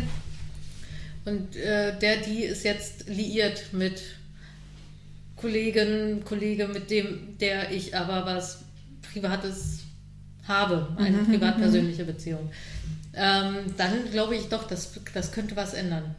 [1.26, 4.02] und äh, der, die ist jetzt liiert mit
[5.44, 8.60] Kollegin, Kollege, mit dem, der ich aber was
[9.12, 9.80] Privates
[10.48, 12.50] habe, eine privat-persönliche Beziehung.
[13.14, 16.16] Ähm, dann glaube ich doch, das, das könnte was ändern.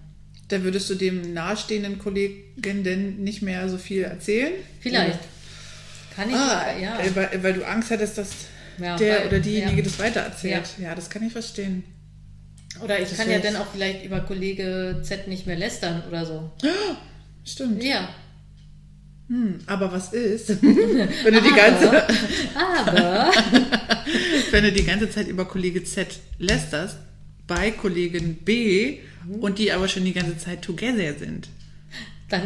[0.49, 4.53] Da würdest du dem nahestehenden Kollegen denn nicht mehr so viel erzählen?
[4.81, 5.21] Vielleicht.
[6.15, 6.99] Kann ich, Ah, ja.
[7.15, 8.29] weil, weil du Angst hattest, dass
[8.79, 9.83] Ja, der weil- oder diejenige ja.
[9.85, 10.69] das weitererzählt.
[10.81, 10.95] Ja.
[10.95, 11.83] das kann ich verstehen.
[12.83, 16.27] Oder ich Das kann ja dann auch vielleicht über Kollege Z nicht mehr lästern oder
[16.27, 16.51] so.
[17.45, 17.83] Stimmt.
[17.83, 18.09] Ja.
[19.29, 22.03] Hm, aber was ist, wenn du die ganze,
[22.55, 23.31] Aber.
[24.51, 26.99] wenn du die ganze Zeit über Kollege Z lästerst,
[27.47, 29.35] bei Kollegin B Mhm.
[29.37, 31.49] und die aber schon die ganze Zeit together sind?
[32.29, 32.43] Dann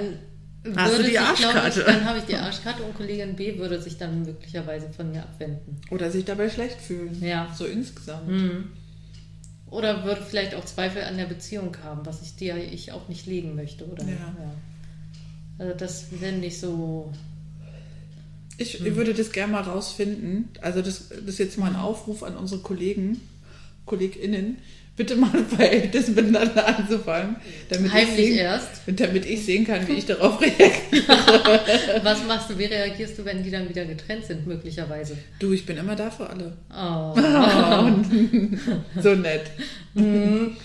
[0.76, 1.80] Hast du würde die sich, Arschkarte?
[1.80, 5.22] Ich, dann habe ich die Arschkarte und Kollegin B würde sich dann möglicherweise von mir
[5.22, 5.80] abwenden.
[5.90, 7.20] Oder sich dabei schlecht fühlen.
[7.22, 7.52] Ja.
[7.56, 8.28] So insgesamt.
[8.28, 8.64] Mhm.
[9.70, 13.26] Oder würde vielleicht auch Zweifel an der Beziehung haben, was ich dir ich auch nicht
[13.26, 13.84] legen möchte.
[13.86, 14.04] Oder?
[14.04, 14.34] Ja.
[15.58, 17.12] Also das wäre nicht so.
[18.58, 18.86] Ich, Hm.
[18.86, 20.48] ich würde das gerne mal rausfinden.
[20.60, 23.20] Also das, das ist jetzt mal ein Aufruf an unsere Kollegen,
[23.86, 24.58] KollegInnen,
[24.96, 27.36] bitte mal ein Verhältnis miteinander anzufangen,
[27.70, 28.82] damit ich, Heimlich sehen, erst.
[28.86, 30.80] damit ich sehen kann, wie ich darauf reagiere.
[32.02, 35.16] Was machst du, wie reagierst du, wenn die dann wieder getrennt sind, möglicherweise?
[35.38, 36.56] Du, ich bin immer da für alle.
[36.76, 37.14] Oh.
[39.00, 39.42] so nett.
[39.94, 40.56] Nein,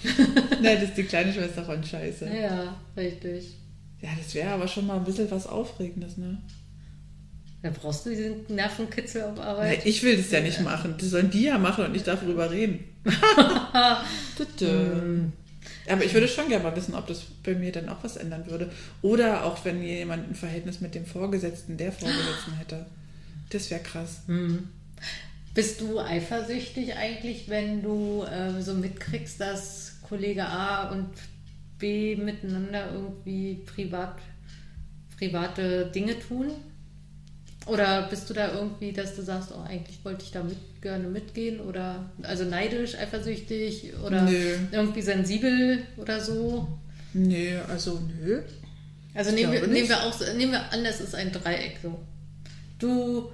[0.62, 2.28] das ist die kleine Schwester von Scheiße.
[2.42, 3.58] Ja, richtig.
[4.04, 6.38] Ja, das wäre aber schon mal ein bisschen was Aufregendes, ne?
[7.62, 9.86] Da brauchst du diesen Nervenkitzel auf Arbeit.
[9.86, 10.96] ich will das ja nicht machen.
[11.00, 12.84] Das sollen die ja machen und ich darf darüber reden.
[14.38, 15.30] Tütü.
[15.88, 18.46] Aber ich würde schon gerne mal wissen, ob das bei mir dann auch was ändern
[18.48, 18.70] würde.
[19.02, 22.86] Oder auch wenn jemand ein Verhältnis mit dem Vorgesetzten, der Vorgesetzten hätte.
[23.52, 24.24] Das wäre krass.
[24.28, 24.68] Hm.
[25.54, 31.08] Bist du eifersüchtig eigentlich, wenn du ähm, so mitkriegst, dass Kollege A und
[31.84, 34.15] B miteinander irgendwie privat,
[35.17, 36.52] private Dinge tun?
[37.65, 41.10] Oder bist du da irgendwie, dass du sagst, oh, eigentlich wollte ich da mit, gerne
[41.10, 41.60] mitgehen?
[41.60, 44.56] Oder also neidisch, eifersüchtig oder Nö.
[44.72, 46.69] irgendwie sensibel oder so?
[47.13, 48.43] Nee, also nö.
[49.13, 52.00] Also Ich nehmen wir, nehmen wir auch, nehmen wir an, das ist ein Dreieck so.
[52.80, 53.30] Du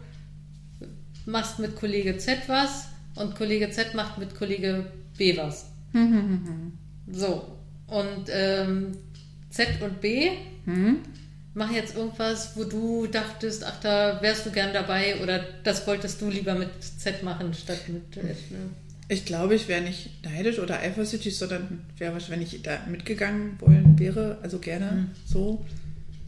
[1.27, 5.67] machst mit Kollege Z was und Kollege Z macht mit Kollege B was.
[7.11, 7.58] so.
[7.89, 8.97] Und ähm,
[9.49, 10.29] Z und B
[10.65, 10.97] Hm?
[11.55, 16.21] machen jetzt irgendwas, wo du dachtest, ach, da wärst du gern dabei oder das wolltest
[16.21, 18.17] du lieber mit Z machen statt mit.
[18.17, 18.35] Äh,
[19.07, 23.55] Ich glaube, ich wäre nicht neidisch oder eifersüchtig, sondern wäre wahrscheinlich, wenn ich da mitgegangen
[23.59, 25.65] wollen wäre, also gerne so.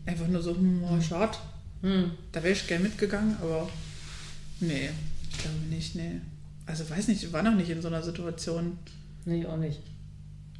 [0.07, 1.37] Einfach nur so, hm, oh, schade.
[1.81, 2.11] hm.
[2.31, 3.69] Da wäre ich gerne mitgegangen, aber
[4.59, 4.89] nee,
[5.31, 6.19] ich glaube nicht, nee.
[6.65, 8.79] Also weiß nicht, ich war noch nicht in so einer Situation.
[9.25, 9.79] Nee, auch nicht.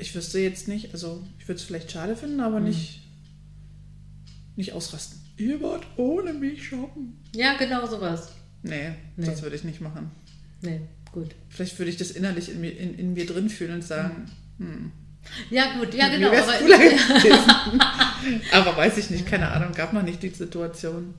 [0.02, 3.02] Ich wüsste jetzt nicht, also ich würde es vielleicht schade finden, aber nicht,
[4.56, 5.20] nicht ausrasten.
[5.38, 7.18] Ihr wart ohne mich shoppen.
[7.36, 8.30] Ja, genau sowas.
[8.64, 9.26] Nee, Nee.
[9.26, 10.12] das würde ich nicht machen.
[10.62, 11.30] Nee, gut.
[11.50, 14.92] Vielleicht würde ich das innerlich in mir, in, in mir drin fühlen und sagen, hm,
[15.50, 16.30] Ja, gut, ja, genau.
[16.30, 16.54] aber-
[18.52, 21.14] aber weiß ich nicht, keine Ahnung, gab noch nicht die Situation.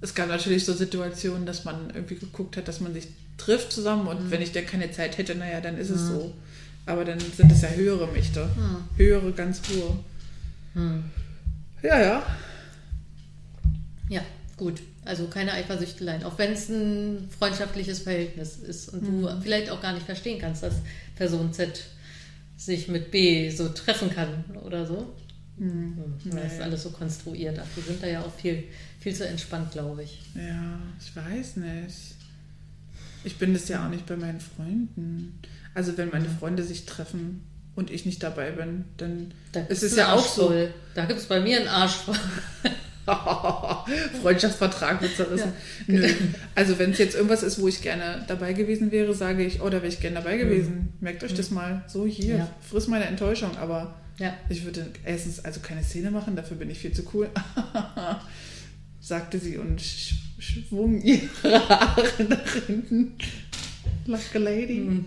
[0.00, 4.02] Es gab natürlich so Situationen, dass man irgendwie geguckt hat, dass man sich trifft zusammen
[4.02, 4.08] Mhm.
[4.08, 6.34] und wenn ich dann keine Zeit hätte, naja, dann ist es so.
[6.86, 8.48] Aber dann sind es ja höhere Mächte.
[8.96, 9.98] Höhere, ganz hohe.
[10.74, 11.04] Hm.
[11.82, 12.22] Ja, ja.
[14.08, 14.22] Ja,
[14.56, 14.82] gut.
[15.04, 16.24] Also keine Eifersüchteleien.
[16.24, 20.62] Auch wenn es ein freundschaftliches Verhältnis ist und du vielleicht auch gar nicht verstehen kannst,
[20.62, 20.74] dass
[21.16, 21.84] Person Z
[22.56, 25.14] sich mit B so treffen kann oder so.
[25.58, 25.96] Hm.
[26.24, 27.58] Das ist alles so konstruiert.
[27.62, 28.64] Ach, wir sind da ja auch viel,
[29.00, 30.20] viel zu entspannt, glaube ich.
[30.34, 32.14] Ja, ich weiß nicht.
[33.24, 35.38] Ich bin das ja auch nicht bei meinen Freunden.
[35.74, 37.42] Also wenn meine Freunde sich treffen
[37.74, 40.52] und ich nicht dabei bin, dann Da ist es ja auch so.
[40.94, 42.14] Da gibt es bei mir einen Arsch voll.
[44.22, 45.52] Freundschaftsvertrag wird zerrissen.
[45.86, 46.08] Nö.
[46.54, 49.66] Also wenn es jetzt irgendwas ist, wo ich gerne dabei gewesen wäre, sage ich, oh,
[49.68, 50.92] da wäre ich gerne dabei gewesen.
[51.00, 51.84] Merkt euch das mal.
[51.86, 52.48] So hier, Ja.
[52.68, 53.56] friss meine Enttäuschung.
[53.58, 54.32] Aber Ja.
[54.48, 57.28] ich würde erstens also keine Szene machen, dafür bin ich viel zu cool.
[59.00, 61.28] sagte sie und sch schwung ihre
[61.68, 63.12] Haare nach hinten.
[64.06, 64.80] Like a lady.
[64.80, 65.04] Mhm.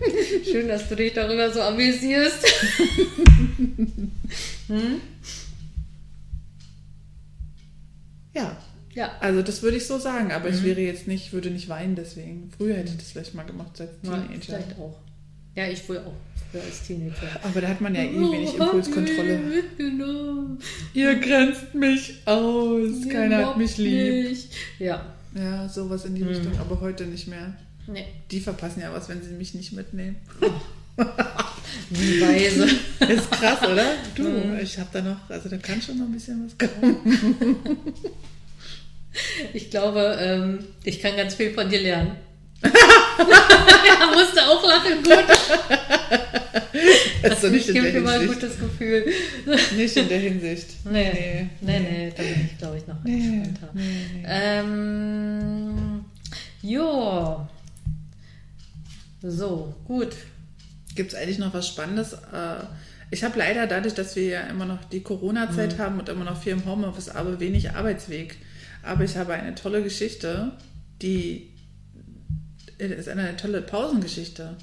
[0.50, 2.46] Schön, dass du dich darüber so amüsierst.
[4.68, 5.00] hm?
[8.34, 8.56] Ja,
[8.94, 9.12] Ja.
[9.20, 10.54] also das würde ich so sagen, aber Mhm.
[10.56, 12.50] ich wäre jetzt nicht, würde nicht weinen deswegen.
[12.56, 14.40] Früher hätte ich das vielleicht mal gemacht als Ja, Teenager.
[14.40, 14.96] vielleicht auch.
[15.56, 16.12] Ja, ich wohl auch.
[16.50, 17.28] Früher als Teenager.
[17.42, 19.38] Aber da hat man ja eh wenig Oh, Impulskontrolle.
[19.38, 20.58] mich mitgenommen.
[20.92, 24.28] Ihr grenzt mich aus, Ihr keiner hat mich lieb.
[24.30, 24.48] mich.
[24.78, 25.14] Ja.
[25.36, 26.28] Ja, sowas in die Mhm.
[26.28, 27.54] Richtung, aber heute nicht mehr.
[27.86, 28.06] Nee.
[28.30, 30.16] Die verpassen ja was, wenn sie mich nicht mitnehmen.
[31.90, 32.64] Wie weise.
[33.08, 33.84] Ist krass, oder?
[34.14, 34.58] Du, Mhm.
[34.62, 37.56] ich habe da noch, also da kann schon noch ein bisschen was kommen.
[39.52, 42.16] Ich glaube, ähm, ich kann ganz viel von dir lernen.
[42.62, 45.24] er musste auch lachen, gut.
[47.22, 49.06] Also nicht in Gibt der mir mal ein gutes Gefühl.
[49.76, 50.66] Nicht in der Hinsicht.
[50.90, 53.70] Nee, nee, nee, da bin ich, glaube ich, noch Nee, entspannter.
[53.74, 53.82] nee,
[54.14, 54.24] nee.
[54.26, 56.04] Ähm,
[56.62, 57.43] jo,
[59.26, 60.14] So, gut.
[60.94, 62.12] Gibt es eigentlich noch was Spannendes?
[62.12, 62.64] Äh,
[63.10, 66.40] ich habe leider dadurch, dass wir ja immer noch die Corona-Zeit haben und immer noch
[66.40, 68.36] viel im Homeoffice, aber wenig Arbeitsweg.
[68.82, 70.52] Aber ich habe eine tolle Geschichte,
[71.00, 71.50] die
[72.78, 74.56] ist eine tolle Pausengeschichte.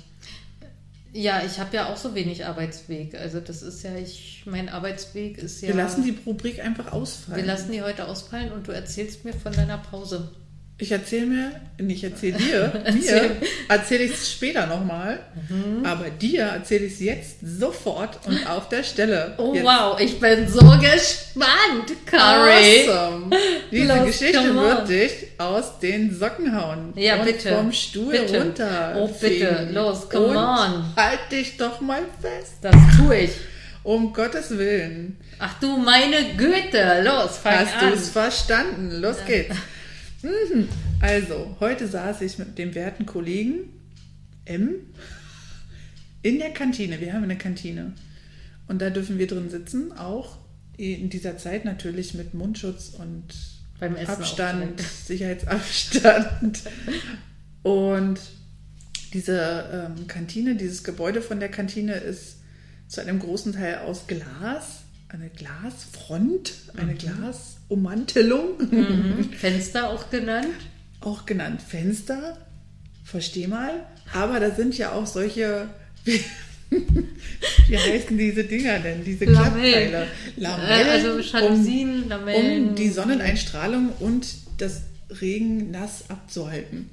[1.13, 3.15] Ja, ich habe ja auch so wenig Arbeitsweg.
[3.15, 5.69] Also das ist ja, ich, mein Arbeitsweg ist ja.
[5.69, 7.41] Wir lassen die Rubrik einfach ausfallen.
[7.41, 10.29] Wir lassen die heute ausfallen und du erzählst mir von deiner Pause.
[10.81, 13.35] Ich erzähle mir, ich erzähle dir, mir
[13.69, 15.85] erzähle ich es später nochmal, mhm.
[15.85, 19.35] aber dir erzähle ich es jetzt sofort und auf der Stelle.
[19.37, 19.63] Oh jetzt.
[19.63, 22.89] wow, ich bin so gespannt, Curry.
[22.89, 23.29] Awesome.
[23.69, 26.93] Diese Los, Geschichte wird dich aus den Socken hauen.
[26.95, 27.49] Ja, und bitte.
[27.49, 28.39] vom Stuhl bitte.
[28.41, 28.95] runter.
[28.97, 30.95] Oh, bitte, los, come und on.
[30.95, 32.53] Halt dich doch mal fest.
[32.63, 33.31] Das tue ich.
[33.83, 35.19] Um Gottes Willen.
[35.37, 37.89] Ach du meine Güte, los, fang Hast an.
[37.89, 38.99] du es verstanden?
[38.99, 39.55] Los geht's.
[40.23, 40.67] Mhm.
[40.99, 43.69] Also, heute saß ich mit dem werten Kollegen
[44.45, 44.75] M
[46.21, 46.99] in der Kantine.
[47.01, 47.93] Wir haben eine Kantine.
[48.67, 50.37] Und da dürfen wir drin sitzen, auch
[50.77, 53.25] in dieser Zeit natürlich mit Mundschutz und
[54.07, 56.61] Abstand, Sicherheitsabstand.
[57.63, 58.19] Und
[59.13, 62.37] diese ähm, Kantine, dieses Gebäude von der Kantine ist
[62.87, 64.80] zu einem großen Teil aus Glas,
[65.13, 66.97] eine Glasfront, eine mhm.
[66.97, 68.57] Glasummantelung.
[68.59, 69.29] Mhm.
[69.37, 70.47] Fenster auch genannt.
[71.01, 72.37] Auch genannt Fenster,
[73.03, 73.85] versteh mal.
[74.13, 75.67] Aber da sind ja auch solche,
[76.05, 76.21] wie,
[77.67, 80.07] wie heißen diese Dinger denn, diese Klappteile?
[80.37, 80.87] Lamellen.
[80.87, 82.69] Also Jalousien, um, Lamellen.
[82.69, 84.83] Um die Sonneneinstrahlung und das
[85.21, 86.89] Regen nass abzuhalten.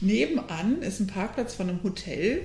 [0.00, 2.42] Nebenan ist ein Parkplatz von einem Hotel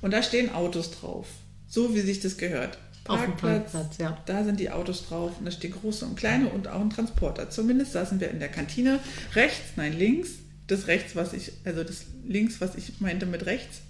[0.00, 1.26] und da stehen Autos drauf.
[1.68, 2.78] So wie sich das gehört.
[3.08, 4.18] Parkplatz, Parkplatz ja.
[4.26, 7.50] da sind die Autos drauf und da stehen große und kleine und auch ein Transporter.
[7.50, 9.00] Zumindest saßen wir in der Kantine.
[9.34, 10.30] Rechts, nein, links.
[10.66, 13.80] Das rechts, was ich, also das links, was ich meinte mit rechts,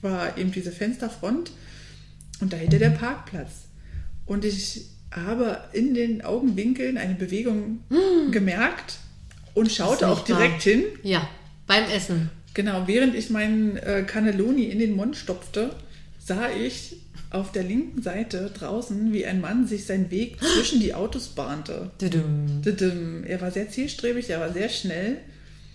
[0.00, 1.50] war eben diese Fensterfront
[2.40, 3.66] und dahinter der Parkplatz.
[4.24, 8.30] Und ich habe in den Augenwinkeln eine Bewegung hm.
[8.30, 8.98] gemerkt
[9.54, 10.72] und schaute auch direkt wahr.
[10.72, 10.84] hin.
[11.02, 11.28] Ja,
[11.66, 12.30] beim Essen.
[12.54, 15.74] Genau, während ich meinen äh, Cannelloni in den Mund stopfte,
[16.18, 16.96] sah ich
[17.32, 21.90] auf der linken Seite draußen, wie ein Mann sich seinen Weg zwischen die Autos bahnte.
[22.00, 25.18] Er war sehr zielstrebig, er war sehr schnell,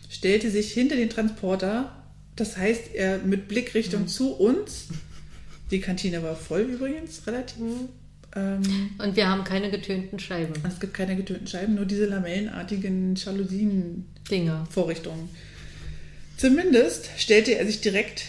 [0.09, 2.03] stellte sich hinter den Transporter,
[2.35, 4.07] das heißt, er mit Blickrichtung mhm.
[4.07, 4.89] zu uns.
[5.71, 7.57] Die Kantine war voll übrigens, relativ.
[7.57, 7.89] Mhm.
[8.35, 10.53] Ähm, und wir haben keine getönten Scheiben.
[10.67, 15.29] Es gibt keine getönten Scheiben, nur diese lamellenartigen Jalousien-Vorrichtungen.
[16.37, 18.25] Zumindest stellte er sich direkt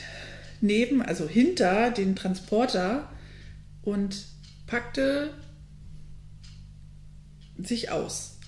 [0.63, 3.11] neben, also hinter den Transporter
[3.83, 4.27] und
[4.67, 5.31] packte
[7.57, 8.39] sich aus.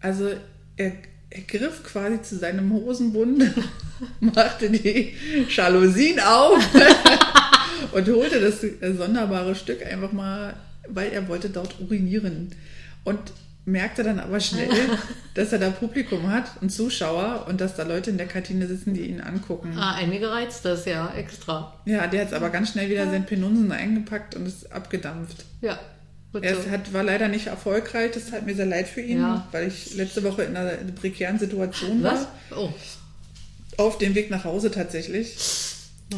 [0.00, 0.30] Also
[0.76, 0.92] er,
[1.30, 3.44] er griff quasi zu seinem Hosenbund,
[4.20, 5.14] machte die
[5.48, 6.58] Jalousien auf
[7.92, 8.60] und holte das
[8.96, 10.56] sonderbare Stück einfach mal,
[10.88, 12.54] weil er wollte dort urinieren.
[13.04, 13.20] Und
[13.70, 14.68] merkte dann aber schnell,
[15.34, 18.94] dass er da Publikum hat und Zuschauer und dass da Leute in der Kantine sitzen,
[18.94, 19.76] die ihn angucken.
[19.78, 21.74] Ah, einige reizt das ja extra.
[21.84, 23.10] Ja, der hat es aber ganz schnell wieder ja.
[23.10, 25.44] seinen Penunsen eingepackt und ist abgedampft.
[25.60, 25.78] Ja.
[26.40, 26.70] Er so.
[26.70, 29.48] hat, war leider nicht erfolgreich, das hat mir sehr leid für ihn, ja.
[29.50, 32.12] weil ich letzte Woche in einer prekären Situation war.
[32.12, 32.26] Was?
[32.56, 32.70] Oh.
[33.76, 35.36] Auf dem Weg nach Hause tatsächlich.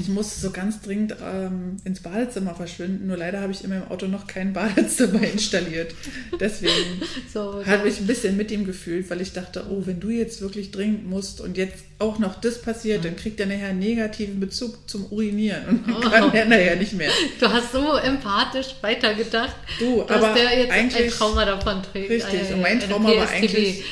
[0.01, 3.89] Ich musste so ganz dringend ähm, ins Badezimmer verschwinden, nur leider habe ich in meinem
[3.89, 5.95] Auto noch kein Badezimmer installiert.
[6.41, 7.03] Deswegen
[7.33, 10.41] so, habe ich ein bisschen mit ihm gefühlt, weil ich dachte, oh, wenn du jetzt
[10.41, 14.41] wirklich dringend musst und jetzt auch noch das passiert, dann kriegt er nachher einen negativen
[14.41, 16.01] Bezug zum Urinieren und dann oh.
[16.01, 17.11] kann er nachher nicht mehr.
[17.39, 22.11] Du hast so empathisch weitergedacht, du, dass aber der jetzt ein Trauma davon trägt.
[22.11, 23.85] Richtig, und mein Trauma war eigentlich...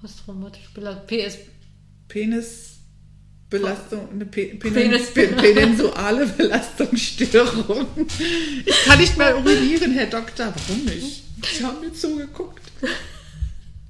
[0.00, 0.68] Posttraumatisch
[1.06, 1.38] PS...
[2.08, 2.67] Penis...
[3.50, 7.86] Belastung, eine Pe Penis penensuale Belastungsstörung.
[8.66, 10.52] Ich kann nicht mehr urinieren, Herr Doktor.
[10.54, 11.24] Warum nicht?
[11.44, 12.60] Sie haben mir zugeguckt.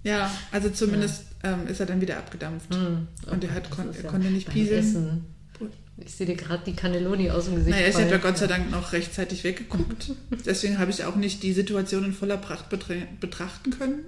[0.04, 1.54] Ja, also zumindest ja.
[1.54, 2.70] ähm, ist er dann wieder abgedampft.
[2.70, 3.08] Mhm.
[3.30, 5.24] Und er, hat, kon er ja konnte nicht pieseln.
[5.96, 7.76] Ich sehe dir gerade die Cannelloni aus dem Gesicht.
[7.76, 10.12] Naja, ich habe ja Gott sei Dank noch rechtzeitig weggeguckt.
[10.46, 14.04] Deswegen habe ich auch nicht die Situation in voller Pracht betrachten können.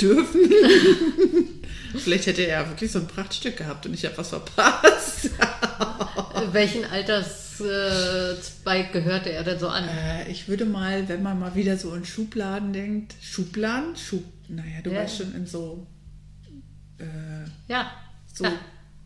[0.00, 0.40] Dürfen.
[1.98, 5.30] Vielleicht hätte er ja wirklich so ein Prachtstück gehabt und ich habe was verpasst.
[6.52, 9.88] Welchen Alterszweig gehörte er denn so an?
[9.88, 13.96] Äh, ich würde mal, wenn man mal wieder so in Schubladen denkt, Schubladen?
[13.96, 15.00] Schub, naja, du ja.
[15.00, 15.86] weißt schon in so.
[16.98, 17.04] Äh,
[17.68, 17.90] ja.
[18.32, 18.52] So, ja.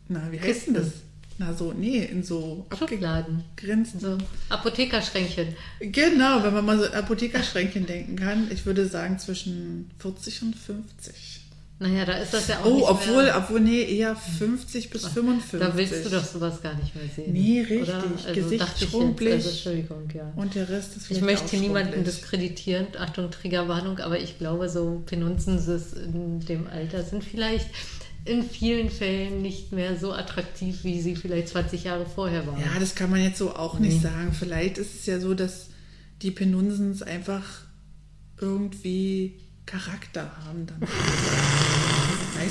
[0.07, 0.91] na, wie heißt denn das?
[1.37, 3.43] Na so, nee, in so Schubladen.
[3.57, 3.99] Grenzen.
[3.99, 4.17] So
[4.49, 5.55] Apothekerschränkchen.
[5.81, 8.49] Genau, wenn man mal so Apothekerschränkchen denken kann.
[8.51, 11.34] Ich würde sagen zwischen 40 und 50.
[11.77, 15.07] Naja, da ist das ja auch Oh, nicht obwohl, mehr, obwohl, nee, eher 50 bis
[15.07, 15.59] 55.
[15.59, 17.33] Da willst du doch sowas gar nicht mehr sehen.
[17.33, 17.93] Nee, richtig.
[17.93, 19.33] Also Gesicht ich schrumpelig.
[19.33, 20.31] Also, Entschuldigung, ja.
[20.37, 25.91] Und der Rest ist Ich möchte niemanden diskreditieren, Achtung, Triggerwarnung, aber ich glaube, so Penunzensis
[25.91, 27.67] in dem Alter sind vielleicht
[28.23, 32.59] in vielen Fällen nicht mehr so attraktiv, wie sie vielleicht 20 Jahre vorher waren.
[32.59, 34.31] Ja, das kann man jetzt so auch nicht sagen.
[34.31, 35.67] Vielleicht ist es ja so, dass
[36.21, 37.43] die Penunsens einfach
[38.39, 40.81] irgendwie Charakter haben dann.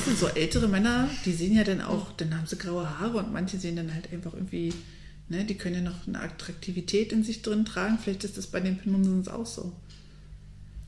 [0.07, 3.33] du, so ältere Männer, die sehen ja dann auch, dann haben sie graue Haare und
[3.33, 4.73] manche sehen dann halt einfach irgendwie,
[5.29, 7.99] ne, die können ja noch eine Attraktivität in sich drin tragen.
[8.03, 9.73] Vielleicht ist das bei den Penunsens auch so.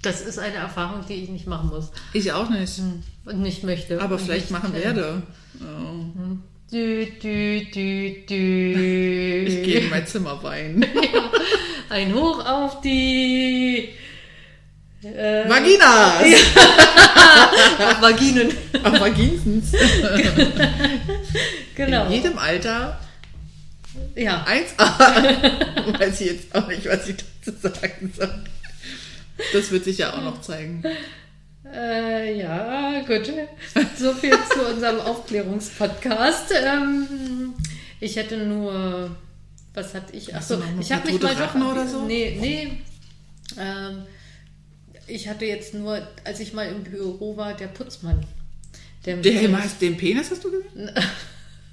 [0.02, 2.80] Das ist eine Erfahrung, die ich nicht machen muss Ich auch nicht.
[3.24, 4.00] und nicht möchte.
[4.00, 4.82] Aber vielleicht machen kann.
[4.82, 5.22] werde.
[5.60, 6.36] Oh.
[6.72, 9.44] Dü, dü, dü, dü.
[9.46, 10.84] Ich gehe in mein Zimmer weinen.
[11.88, 13.88] Ein Hoch auf die
[15.14, 16.18] äh, Vagina!
[17.90, 18.52] auf Vaginen.
[18.82, 19.72] Auf Vaginsens.
[21.76, 22.06] Genau.
[22.06, 22.98] In jedem Alter
[24.14, 24.46] Ja.
[24.48, 25.98] 1A.
[26.00, 28.44] Weiß ich jetzt auch nicht, was ich dazu sagen soll.
[29.52, 30.82] Das wird sich ja auch noch zeigen.
[31.70, 33.30] Äh, ja, gut.
[33.98, 36.52] So viel zu unserem Aufklärungspodcast.
[36.64, 37.52] Ähm,
[38.00, 39.14] ich hätte nur.
[39.74, 40.34] Was hatte ich?
[40.34, 41.54] Achso, ich habe mich mal doch.
[41.54, 42.06] Oder so?
[42.06, 42.82] Nee, nee.
[43.60, 44.04] Ähm,
[45.06, 48.24] ich hatte jetzt nur, als ich mal im Büro war, der Putzmann.
[49.04, 50.90] Der, Der, hast, den Penis hast du gesehen?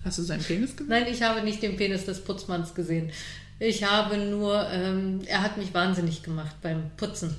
[0.05, 0.89] Hast du seinen Penis gesehen?
[0.89, 3.09] Nein, ich habe nicht den Penis des Putzmanns gesehen.
[3.57, 7.37] Ich habe nur, ähm, er hat mich wahnsinnig gemacht beim Putzen.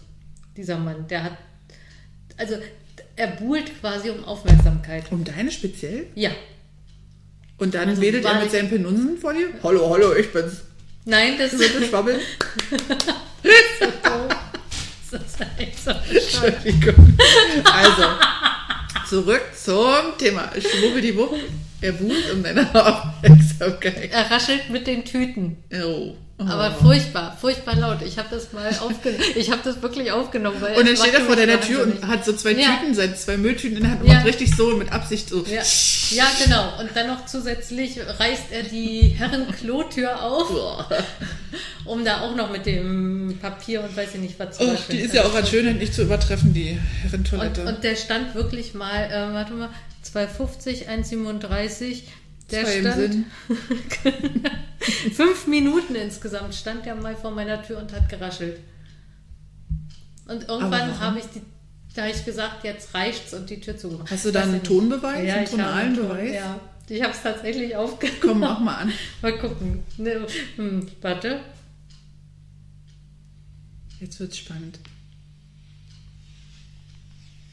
[0.57, 1.37] Dieser Mann, der hat,
[2.39, 2.55] also
[3.17, 5.13] er buhlt quasi um Aufmerksamkeit.
[5.13, 6.07] Um deine speziell?
[6.15, 6.31] Ja.
[7.59, 9.49] Und dann Also wedelt er mit seinen Penunsen vor dir?
[9.63, 10.63] Hallo, hallo, ich bin's.
[11.05, 12.19] Nein, das Wird du schwabbeln?
[13.43, 15.74] das ist echt so bescheuert.
[15.87, 17.17] Entschuldigung.
[17.73, 18.05] Also,
[19.09, 20.51] zurück zum Thema.
[20.59, 21.39] Schwubbeldiwupp.
[21.81, 24.11] Er buhlt um deine Aufmerksamkeit.
[24.11, 25.57] Er raschelt mit den Tüten.
[25.73, 26.15] Oh.
[26.37, 26.43] Oh.
[26.49, 28.03] Aber furchtbar, furchtbar laut.
[28.03, 29.23] Ich habe das mal aufgenommen.
[29.37, 30.57] Ich habe das wirklich aufgenommen.
[30.61, 32.77] Weil Und dann steht er vor deiner Tür und hat so zwei Ja.
[32.81, 34.15] Tüten, seine zwei Mülltüten in der Hand und Ja.
[34.15, 35.45] macht richtig so mit Absicht so.
[35.47, 35.63] Ja,
[36.11, 36.81] ja, genau.
[36.81, 40.51] Und dann noch zusätzlich reißt er die Herrenklotür auf,
[41.85, 44.99] um da auch noch mit dem Papier und weiß ich nicht was zu Oh, die
[45.01, 46.81] ist ja auch als Schönheit nicht zu übertreffen, die und,
[47.13, 47.65] Herrentoilette.
[47.65, 49.69] und der stand wirklich mal, äh, warte mal,
[50.05, 52.03] 2,50, 1,37.
[52.55, 53.27] Der stand
[55.15, 58.61] fünf Minuten insgesamt, stand der mal vor meiner Tür und hat geraschelt.
[60.27, 61.43] Und irgendwann habe ich die,
[61.95, 64.11] da habe ich gesagt, jetzt reicht's und die Tür zugemacht.
[64.11, 64.63] Hast du da einen.
[64.63, 66.35] Tonbeweis, Ja, einen tonalen Ton, Beweis?
[66.35, 68.21] Ja, ich habe es tatsächlich aufgenommen.
[68.21, 68.93] Komm, mach mal an.
[69.23, 69.83] Mal gucken.
[69.97, 70.27] Ne,
[70.57, 71.41] hm, warte.
[74.01, 74.81] Jetzt wird's spannend.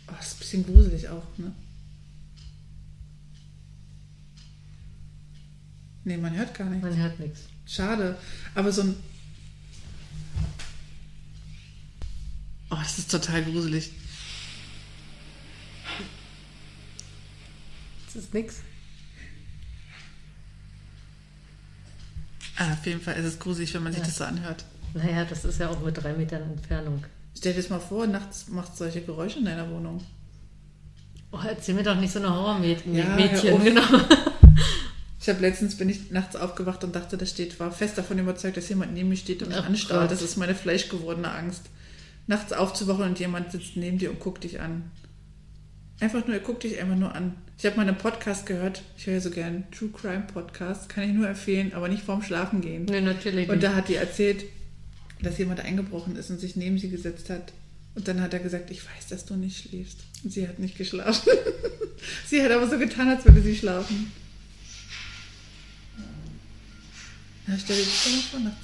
[0.08, 1.52] Oh, ist ein bisschen gruselig auch, ne?
[6.04, 6.82] Nee, man hört gar nicht.
[6.82, 7.42] Man hört nichts.
[7.66, 8.18] Schade.
[8.56, 8.96] Aber so ein.
[12.72, 13.92] Oh, das ist total gruselig.
[18.06, 18.58] Das ist nichts.
[22.58, 24.08] Ah, auf jeden Fall ist es gruselig, wenn man sich Ja.
[24.08, 24.66] das so anhört.
[24.94, 27.04] Naja, das ist ja auch mit drei Metern Entfernung.
[27.38, 30.04] Stell dir das mal vor, nachts macht solche Geräusche in deiner Wohnung.
[31.32, 32.94] Oh, erzähl mir doch nicht so eine Horrormädchen.
[32.94, 33.82] Ja, Mädchen, genau.
[35.22, 38.58] Ich habe letztens bin ich nachts aufgewacht und dachte, da steht, war fest davon überzeugt,
[38.58, 40.10] dass jemand neben mir steht und mich Ach anstarrt.
[40.10, 40.12] Gott.
[40.12, 41.62] Das ist meine fleischgewordene Angst.
[42.26, 44.90] Nachts aufzuwachen und jemand sitzt neben dir und guckt dich an.
[46.00, 47.36] Einfach nur, er guckt dich einfach nur an.
[47.60, 48.82] Ich habe mal einen Podcast gehört.
[48.98, 50.90] Ich höre ja so gern True Crime Podcast.
[50.90, 52.86] Kann ich nur empfehlen, aber nicht vorm Schlafen gehen.
[52.86, 53.64] Nee, natürlich Und nicht.
[53.64, 54.46] da hat die erzählt,
[55.22, 57.54] dass jemand eingebrochen ist und sich neben sie gesetzt hat.
[57.94, 60.00] Und dann hat er gesagt, ich weiß, dass du nicht schläfst.
[60.24, 61.30] Und sie hat nicht geschlafen.
[62.26, 64.12] sie hat aber so getan, als würde sie schlafen.
[67.52, 68.58] Ja, stell dir das mal vor, nachts.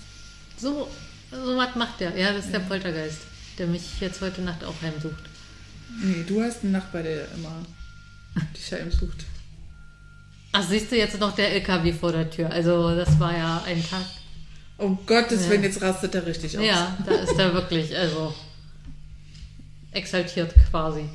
[0.57, 0.88] So,
[1.31, 2.17] so was macht der.
[2.17, 3.19] Ja, das ist der Poltergeist,
[3.57, 5.23] der mich jetzt heute Nacht auch heimsucht.
[6.01, 7.63] Nee, du hast einen Nachbar, der immer
[8.55, 9.25] dich heimsucht.
[10.53, 12.49] Ach, siehst du jetzt noch der LKW vor der Tür.
[12.49, 14.05] Also, das war ja ein Tag.
[14.77, 15.49] Um Gottes Ja.
[15.49, 16.63] Willen, jetzt rastet er richtig aus.
[16.63, 18.33] Ja, da ist er wirklich, also
[19.91, 21.09] exaltiert quasi.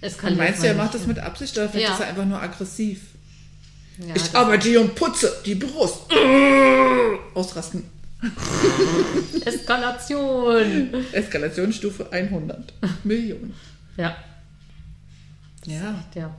[0.00, 1.94] Eskaliert meinst du, er macht das mit Absicht oder vielleicht Ja.
[1.94, 3.00] ist er einfach nur aggressiv?
[3.98, 6.00] Ja, ich arbeite hier und putze die Brust.
[7.36, 7.84] Ausrasten.
[9.44, 10.94] Eskalation.
[11.12, 12.72] Eskalationsstufe 100
[13.04, 13.54] Millionen.
[13.98, 14.16] Ja,
[15.66, 16.02] Ja.
[16.14, 16.34] ja.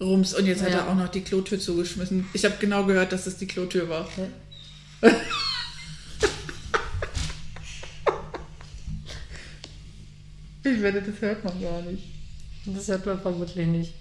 [0.00, 0.34] Rums.
[0.34, 0.78] Und jetzt hat Ja.
[0.78, 2.26] er auch noch die Klotür zugeschmissen.
[2.32, 4.08] Ich habe genau gehört, dass es die Klotür war.
[10.64, 12.02] Ich wette, das hört man gar nicht.
[12.66, 13.94] Das hört man vermutlich nicht.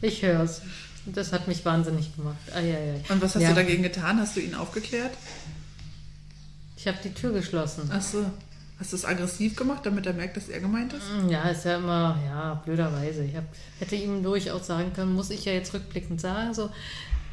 [0.00, 0.62] Ich höre es.
[1.06, 2.36] Das hat mich wahnsinnig gemacht.
[2.54, 2.94] Ah, ja, ja.
[3.08, 3.50] Und was hast ja.
[3.50, 4.18] du dagegen getan?
[4.20, 5.12] Hast du ihn aufgeklärt?
[6.76, 7.90] Ich habe die Tür geschlossen.
[7.92, 8.24] Ach so.
[8.78, 11.06] Hast du es aggressiv gemacht, damit er merkt, dass er gemeint ist?
[11.28, 13.24] Ja, ist ja immer, ja, blöderweise.
[13.24, 13.44] Ich hab,
[13.78, 16.68] hätte ihm durchaus sagen können, muss ich ja jetzt rückblickend sagen, so,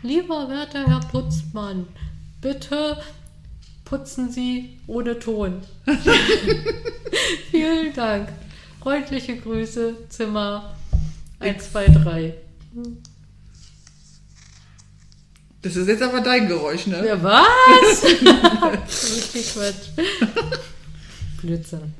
[0.03, 1.87] lieber werter Herr Putzmann,
[2.39, 2.97] bitte
[3.83, 5.61] putzen Sie ohne Ton.
[7.51, 8.29] Vielen Dank.
[8.81, 10.75] Freundliche Grüße, Zimmer
[11.39, 12.33] 1, 2, 3.
[15.63, 17.05] Das ist jetzt aber dein Geräusch, ne?
[17.07, 18.03] Ja, was?
[18.03, 20.05] Richtig Quatsch.
[21.41, 21.93] Blödsinn.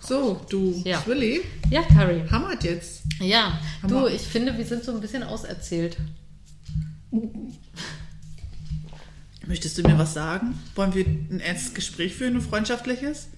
[0.00, 1.02] So, du Ja.
[1.02, 2.22] Zwilli, Ja, Carrie.
[2.30, 3.02] hammert jetzt.
[3.20, 4.02] Ja, Hammer.
[4.02, 5.96] du, ich finde, wir sind so ein bisschen auserzählt.
[9.46, 10.58] Möchtest du mir was sagen?
[10.74, 13.28] Wollen wir ein ernstes Gespräch führen, ein freundschaftliches?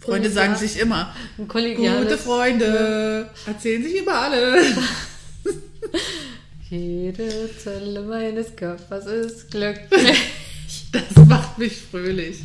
[0.00, 4.66] Freunde sagen sich immer, Ein gute Freunde, erzählen sich über alles.
[6.70, 10.18] Jede Zelle meines Körpers ist glücklich.
[10.92, 12.40] Das macht mich fröhlich.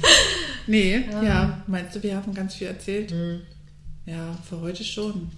[0.65, 1.23] Nee, ja.
[1.23, 1.63] Ja.
[1.67, 3.11] meinst du, wir haben ganz viel erzählt?
[3.11, 3.41] Hm.
[4.05, 5.29] Ja, für heute schon.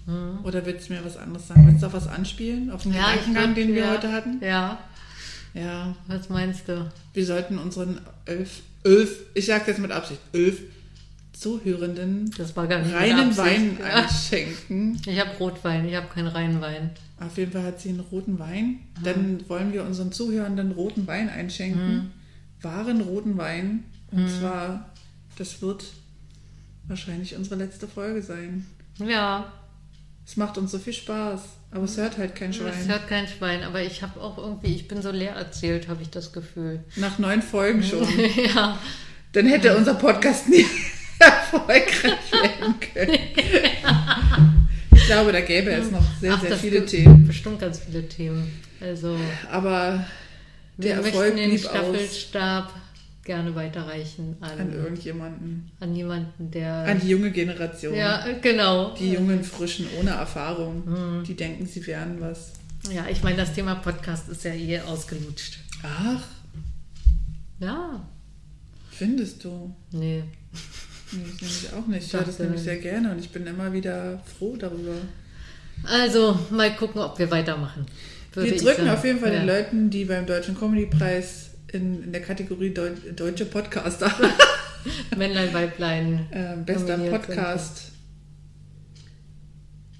[0.44, 1.66] Oder willst du mir was anderes sagen?
[1.66, 2.70] Willst du auf was anspielen?
[2.70, 4.40] Auf den Ja, Gedankengang, den wir ja, heute hatten?
[4.40, 4.78] Ja,
[5.54, 6.88] Ja, was meinst du?
[7.12, 10.60] wir sollten unseren elf, elf, ich sage jetzt mit Absicht, elf
[11.32, 13.36] Zuhörenden Das war gar nicht mit reinen.
[13.36, 14.02] Wein Ja.
[14.04, 15.00] einschenken.
[15.06, 16.90] Ich habe Rotwein, ich habe keinen reinen Wein.
[17.18, 18.80] Auf jeden Fall hat sie einen roten Wein.
[19.02, 22.12] Dann wollen wir unseren Zuhörenden roten Wein einschenken.
[22.60, 23.84] Wahren roten Wein.
[24.10, 24.90] Und zwar,
[25.38, 25.84] das wird
[26.88, 28.66] wahrscheinlich unsere letzte Folge sein.
[28.98, 29.52] Ja,
[30.26, 31.40] Es macht uns so viel Spaß.
[31.70, 32.88] Aber es hört halt kein es Schwein.
[32.88, 36.10] hört kein Schwein, aber ich habe auch irgendwie, ich bin so leer erzählt, habe ich
[36.10, 36.84] das Gefühl.
[36.96, 38.06] Nach neun Folgen schon.
[38.54, 38.78] ja,
[39.32, 40.64] Dann hätte unser Podcast nie
[41.18, 43.18] erfolgreich werden können.
[45.06, 47.28] Ich glaube, da gäbe es noch sehr, Ach, sehr viele Themen.
[47.28, 48.50] Bestimmt ganz viele Themen.
[48.80, 49.16] Also,
[49.48, 50.04] Aber
[50.76, 52.74] wir der Erfolg möchten den Staffelstab
[53.22, 55.70] gerne weiterreichen an, an an, irgendjemanden.
[55.94, 56.74] jemanden, der.
[56.86, 57.94] An die junge Generation.
[57.94, 58.96] ja, genau.
[58.96, 60.82] Die jungen Frischen ohne Erfahrung,
[61.20, 61.22] Mhm.
[61.22, 62.54] die denken, sie wären was.
[62.90, 65.60] Ja, ich meine, das Thema Podcast ist ja eh ausgelutscht.
[65.84, 66.20] Ach,
[67.60, 68.04] Ja,
[68.90, 69.72] findest du?
[69.92, 70.24] nee.
[71.16, 72.06] Nee, ich nämlich auch nicht.
[72.06, 74.94] Ich höre das dachte- nämlich sehr gerne und ich bin immer wieder froh darüber.
[75.84, 77.86] Also, mal gucken, ob wir weitermachen.
[78.34, 79.38] Wir ich drücken auf jeden Fall ja.
[79.40, 84.12] den Leuten, die beim Deutschen Comedy-Preis in, in der Kategorie Deu Deutsche Podcaster,
[85.16, 86.26] Männlein, Weiblein.
[86.30, 87.92] äh, bester Podcast,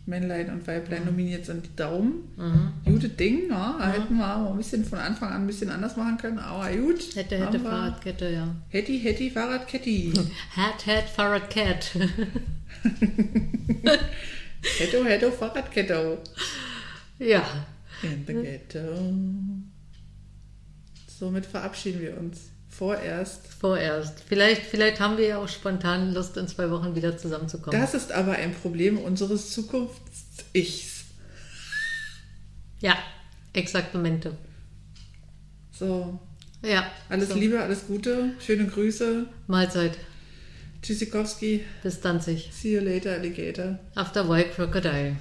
[0.06, 2.28] Männlein und Weiblein nominiert sind, die Daumen.
[2.36, 2.72] Mhm.
[2.84, 3.92] Gute Ding, ja.
[3.92, 7.16] Hätten wir auch ein bisschen von Anfang an ein bisschen anders machen können, aber gut.
[7.16, 8.54] Hätte, hätte, Fahrradkette, ja.
[8.68, 10.12] Hätti, hätti, Fahrradketti.
[10.56, 11.90] Hat, hat, Fahrradcat.
[14.78, 16.18] Hetto, hetto, Fahrradketto.
[17.18, 17.66] ja.
[18.02, 19.12] In the ghetto.
[21.08, 22.50] Somit verabschieden wir uns.
[22.76, 23.40] Vorerst.
[23.58, 24.20] Vorerst.
[24.28, 27.80] Vielleicht, vielleicht haben wir ja auch spontan Lust, in zwei Wochen wieder zusammenzukommen.
[27.80, 31.04] Das ist aber ein Problem unseres Zukunfts-Ichs.
[32.80, 32.96] ja,
[33.54, 34.32] Exaktamente.
[35.72, 36.18] So,
[36.62, 36.90] Ja.
[37.08, 37.34] alles so.
[37.36, 39.26] Liebe, alles Gute, schöne Grüße.
[39.46, 39.96] Mahlzeit.
[40.82, 41.64] Tschüssikowski.
[41.82, 42.50] Bis dann sich.
[42.52, 43.78] See you later, Alligator.
[43.94, 45.16] After White Crocodile.